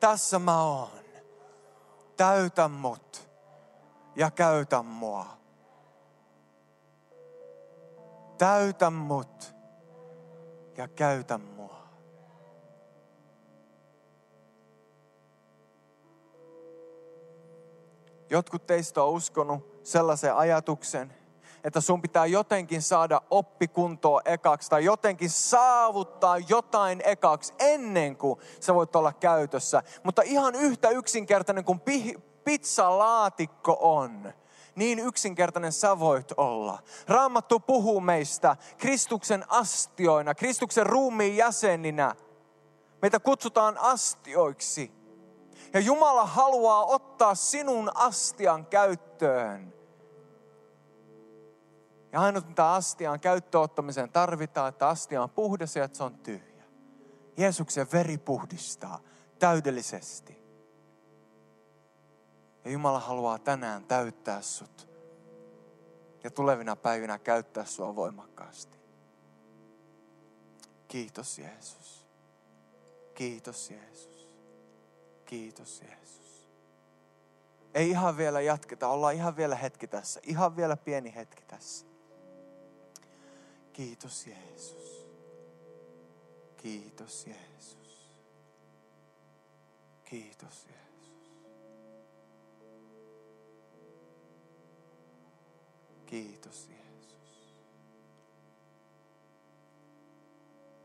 Tässä 0.00 0.38
mä 0.38 0.62
oon. 0.62 0.88
Täytä 2.16 2.68
mut 2.68 3.28
ja 4.16 4.30
käytä 4.30 4.82
mua. 4.82 5.26
Täytä 8.38 8.90
mut 8.90 9.54
ja 10.76 10.88
käytä 10.88 11.38
mua. 11.38 11.76
Jotkut 18.30 18.66
teistä 18.66 19.02
on 19.02 19.10
uskonut 19.10 19.80
sellaisen 19.82 20.34
ajatuksen, 20.34 21.12
että 21.66 21.80
sun 21.80 22.02
pitää 22.02 22.26
jotenkin 22.26 22.82
saada 22.82 23.20
oppikuntoa 23.30 24.20
ekaksi 24.24 24.70
tai 24.70 24.84
jotenkin 24.84 25.30
saavuttaa 25.30 26.38
jotain 26.38 27.02
ekaksi 27.04 27.54
ennen 27.58 28.16
kuin 28.16 28.40
sä 28.60 28.74
voit 28.74 28.96
olla 28.96 29.12
käytössä. 29.12 29.82
Mutta 30.02 30.22
ihan 30.22 30.54
yhtä 30.54 30.88
yksinkertainen 30.88 31.64
kuin 31.64 31.80
pizzalaatikko 32.44 33.78
on, 33.80 34.32
niin 34.74 34.98
yksinkertainen 34.98 35.72
sä 35.72 35.98
voit 35.98 36.32
olla. 36.36 36.78
Raamattu 37.08 37.60
puhuu 37.60 38.00
meistä 38.00 38.56
Kristuksen 38.78 39.44
astioina, 39.48 40.34
Kristuksen 40.34 40.86
ruumiin 40.86 41.36
jäseninä. 41.36 42.14
Meitä 43.02 43.20
kutsutaan 43.20 43.78
astioiksi. 43.78 44.92
Ja 45.74 45.80
Jumala 45.80 46.26
haluaa 46.26 46.84
ottaa 46.84 47.34
sinun 47.34 47.90
astian 47.94 48.66
käyttöön 48.66 49.75
ja 52.16 52.22
ainut 52.22 52.48
mitä 52.48 52.72
astiaan 52.72 53.20
käyttöottamiseen 53.20 54.12
tarvitaan, 54.12 54.68
että 54.68 54.88
astia 54.88 55.22
on 55.22 55.30
puhdas 55.30 55.76
ja 55.76 55.84
että 55.84 55.98
se 55.98 56.04
on 56.04 56.18
tyhjä. 56.18 56.64
Jeesuksen 57.36 57.86
veri 57.92 58.18
puhdistaa 58.18 59.00
täydellisesti. 59.38 60.42
Ja 62.64 62.70
Jumala 62.70 63.00
haluaa 63.00 63.38
tänään 63.38 63.84
täyttää 63.84 64.42
sut. 64.42 64.88
Ja 66.24 66.30
tulevina 66.30 66.76
päivinä 66.76 67.18
käyttää 67.18 67.64
sua 67.64 67.96
voimakkaasti. 67.96 68.78
Kiitos 70.88 71.38
Jeesus. 71.38 72.08
Kiitos 73.14 73.70
Jeesus. 73.70 74.28
Kiitos 75.24 75.82
Jeesus. 75.82 76.48
Ei 77.74 77.90
ihan 77.90 78.16
vielä 78.16 78.40
jatketa, 78.40 78.88
ollaan 78.88 79.14
ihan 79.14 79.36
vielä 79.36 79.56
hetki 79.56 79.86
tässä. 79.86 80.20
Ihan 80.22 80.56
vielä 80.56 80.76
pieni 80.76 81.14
hetki 81.14 81.44
tässä. 81.44 81.95
Kiitos 83.76 84.26
Jeesus. 84.26 85.06
Kiitos 86.56 87.26
Jeesus. 87.26 88.16
Kiitos 90.04 90.66
Jeesus. 90.66 91.32
Kiitos 96.06 96.68
Jeesus. 96.68 97.54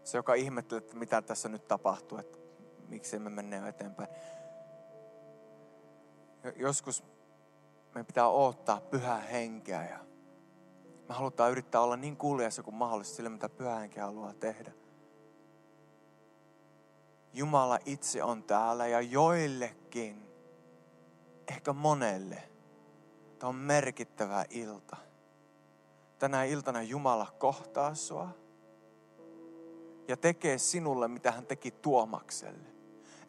Se, 0.04 0.18
joka 0.18 0.34
ihmettelee, 0.34 0.78
että 0.84 0.96
mitä 0.96 1.22
tässä 1.22 1.50
nyt 1.50 1.68
tapahtuu, 1.68 2.18
että 2.18 2.38
miksi 2.88 3.20
me 3.20 3.30
mennään 3.30 3.70
eteenpäin. 3.70 4.10
Joskus 6.56 7.04
meidän 7.86 8.06
pitää 8.06 8.30
odottaa 8.30 8.82
pyhää 8.82 9.20
henkeä 9.20 9.90
ja 9.90 10.11
me 11.12 11.16
halutaan 11.16 11.52
yrittää 11.52 11.82
olla 11.82 11.98
niin 11.98 12.18
kuulijassa 12.18 12.64
kuin 12.64 12.76
mahdollista 12.76 13.16
sille, 13.16 13.30
mitä 13.30 13.50
pyhä 13.50 13.76
henki 13.76 14.00
haluaa 14.00 14.34
tehdä. 14.34 14.72
Jumala 17.34 17.80
itse 17.86 18.24
on 18.24 18.44
täällä 18.44 18.88
ja 18.88 19.02
joillekin, 19.02 20.26
ehkä 21.48 21.74
monelle, 21.74 22.44
tämä 23.40 23.50
on 23.50 23.56
merkittävä 23.56 24.46
ilta. 24.50 24.98
Tänä 26.20 26.44
iltana 26.44 26.82
Jumala 26.82 27.28
kohtaa 27.40 27.96
sua 27.96 28.30
ja 30.08 30.18
tekee 30.18 30.58
sinulle, 30.58 31.08
mitä 31.08 31.32
hän 31.32 31.46
teki 31.46 31.72
Tuomakselle. 31.72 32.70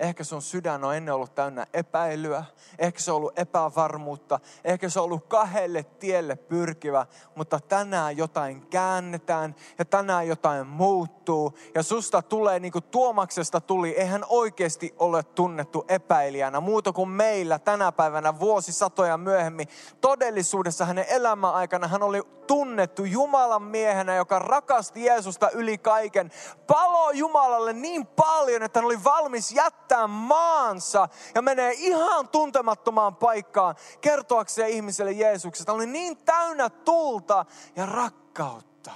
Ehkä 0.02 0.24
sun 0.24 0.42
sydän 0.42 0.84
on 0.84 0.96
ennen 0.96 1.14
ollut 1.14 1.34
täynnä 1.34 1.66
epäilyä, 1.74 2.44
ehkä 2.78 3.00
se 3.00 3.10
on 3.12 3.16
ollut 3.16 3.38
epävarmuutta, 3.38 4.40
ehkä 4.64 4.88
se 4.88 5.00
on 5.00 5.04
ollut 5.04 5.26
kahdelle 5.26 5.82
tielle 5.82 6.36
pyrkivä, 6.36 7.06
mutta 7.34 7.60
tänään 7.60 8.16
jotain 8.16 8.66
käännetään 8.66 9.54
ja 9.78 9.84
tänään 9.84 10.28
jotain 10.28 10.66
muuttuu 10.66 11.58
ja 11.74 11.82
susta 11.82 12.22
tulee 12.22 12.58
niin 12.60 12.72
kuin 12.72 12.84
Tuomaksesta 12.84 13.60
tuli, 13.60 13.90
eihän 13.90 14.24
oikeasti 14.28 14.94
ole 14.98 15.22
tunnettu 15.22 15.84
epäilijänä 15.88 16.60
muuta 16.60 16.92
kuin 16.92 17.08
meillä 17.08 17.58
tänä 17.58 17.92
päivänä 17.92 18.38
vuosisatoja 18.38 19.18
myöhemmin. 19.18 19.68
Todellisuudessa 20.00 20.84
hänen 20.84 21.06
elämän 21.08 21.54
aikana 21.54 21.88
hän 21.88 22.02
oli 22.02 22.22
tunnettu 22.46 23.04
Jumalan 23.04 23.62
miehenä, 23.62 24.14
joka 24.14 24.38
rakasti 24.38 25.04
Jeesusta 25.04 25.50
yli 25.50 25.78
kaiken. 25.78 26.30
Palo 26.66 27.10
Jumalalle 27.10 27.72
niin 27.72 28.06
paljon, 28.06 28.62
että 28.62 28.78
hän 28.78 28.86
oli 28.86 29.04
valmis 29.04 29.52
jättää 29.92 30.06
maansa 30.06 31.08
ja 31.34 31.42
menee 31.42 31.72
ihan 31.76 32.28
tuntemattomaan 32.28 33.16
paikkaan 33.16 33.74
kertoakseen 34.00 34.70
ihmiselle 34.70 35.12
Jeesuksesta. 35.12 35.72
Oli 35.72 35.86
niin 35.86 36.16
täynnä 36.16 36.70
tulta 36.70 37.44
ja 37.76 37.86
rakkautta. 37.86 38.90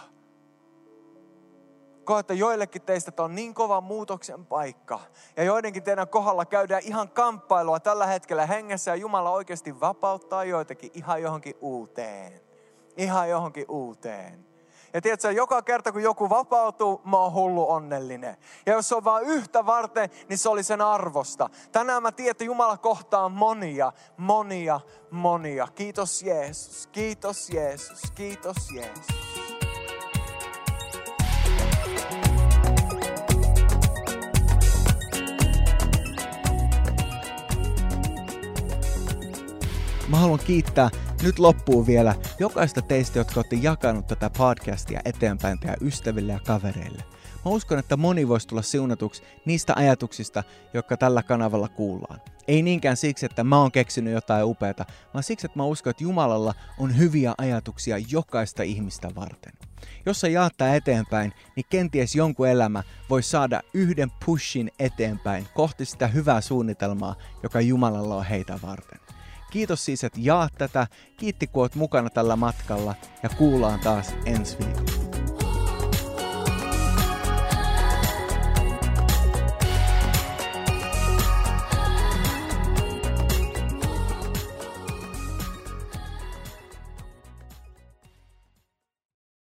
Koette 2.05 2.35
joillekin 2.35 2.83
teistä 2.83 3.09
että 3.09 3.23
on 3.23 3.35
niin 3.35 3.55
kova 3.55 3.81
muutoksen 3.81 4.47
paikka. 4.47 5.01
Ja 5.37 5.45
joidenkin 5.45 5.83
teidän 5.83 6.09
kohdalla 6.09 6.45
käydään 6.45 6.83
ihan 6.85 7.09
kamppailua 7.09 7.81
tällä 7.81 8.07
hetkellä 8.07 8.47
hengessä 8.47 8.91
ja 8.91 8.95
Jumala 8.95 9.31
oikeasti 9.31 9.81
vapauttaa 9.81 10.45
joitakin 10.45 10.91
ihan 10.95 11.23
johonkin 11.23 11.55
uuteen 11.61 12.47
ihan 12.97 13.31
johonkin 13.31 13.65
uuteen. 13.69 14.47
Ja 14.97 15.01
tiedätkö, 15.03 15.33
joka 15.33 15.63
kerta 15.63 15.93
kun 15.93 16.03
joku 16.03 16.31
vapautuu, 16.31 17.01
mä 17.05 17.17
oon 17.17 17.33
hullu 17.33 17.71
onnellinen. 17.71 18.37
Ja 18.67 18.73
jos 18.73 18.89
se 18.89 18.95
on 18.95 19.05
vain 19.05 19.27
yhtä 19.27 19.67
varten, 19.67 20.11
niin 20.29 20.39
se 20.39 20.49
oli 20.49 20.63
sen 20.63 20.81
arvosta. 20.81 21.51
Tänään 21.73 22.03
mä 22.03 22.13
tiedän, 22.13 22.31
että 22.31 22.45
Jumala 22.45 22.77
kohtaa 22.77 23.29
monia, 23.29 23.93
monia, 24.17 24.81
monia. 25.11 25.69
Kiitos 25.75 26.23
Jeesus, 26.23 26.87
kiitos 26.87 27.51
Jeesus, 27.51 28.11
kiitos 28.15 28.57
Jeesus. 28.75 29.07
Mä 40.09 40.17
haluan 40.17 40.41
kiittää 40.47 40.91
nyt 41.23 41.39
loppuu 41.39 41.87
vielä 41.87 42.15
jokaista 42.39 42.83
teistä, 42.83 43.19
jotka 43.19 43.41
olette 43.41 43.57
jakanut 43.57 44.07
tätä 44.07 44.31
podcastia 44.31 45.01
eteenpäin 45.05 45.59
teidän 45.59 45.77
ystäville 45.81 46.33
ja 46.33 46.41
kavereille. 46.47 47.03
Mä 47.45 47.51
uskon, 47.51 47.79
että 47.79 47.97
moni 47.97 48.29
voisi 48.29 48.49
tulla 48.49 48.63
siunatuksi 48.63 49.23
niistä 49.45 49.73
ajatuksista, 49.77 50.43
jotka 50.75 50.97
tällä 50.97 51.23
kanavalla 51.23 51.69
kuullaan. 51.69 52.21
Ei 52.49 52.63
niinkään 52.63 52.97
siksi, 52.97 53.27
että 53.27 53.45
mä 53.45 53.61
oon 53.61 53.73
keksinyt 53.73 54.13
jotain 54.13 54.45
upeata, 54.45 54.85
vaan 55.15 55.23
siksi, 55.23 55.47
että 55.47 55.59
mä 55.59 55.65
uskon, 55.65 55.91
että 55.91 56.05
Jumalalla 56.05 56.55
on 56.79 56.99
hyviä 56.99 57.35
ajatuksia 57.39 57.99
jokaista 58.11 58.63
ihmistä 58.63 59.15
varten. 59.15 59.53
Jos 60.07 60.21
sä 60.21 60.29
jaat 60.29 60.53
tää 60.57 60.77
eteenpäin, 60.77 61.33
niin 61.57 61.67
kenties 61.71 62.15
jonkun 62.15 62.49
elämä 62.49 62.83
voi 63.11 63.23
saada 63.23 63.61
yhden 63.75 64.11
pushin 64.25 64.71
eteenpäin 64.79 65.47
kohti 65.55 65.85
sitä 65.85 66.07
hyvää 66.07 66.41
suunnitelmaa, 66.41 67.15
joka 67.43 67.61
Jumalalla 67.61 68.17
on 68.17 68.25
heitä 68.25 68.59
varten. 68.63 69.06
Kiitos 69.57 69.85
siis, 69.85 70.05
että 70.05 70.19
jaat 70.23 70.53
tätä. 70.59 70.87
Kiitti, 71.17 71.47
kun 71.47 71.63
oot 71.63 71.75
mukana 71.75 72.11
tällä 72.11 72.37
matkalla 72.37 72.95
ja 73.23 73.29
kuullaan 73.29 73.81
taas 73.81 74.15
ensi 74.27 74.59
viikolla. 74.59 75.06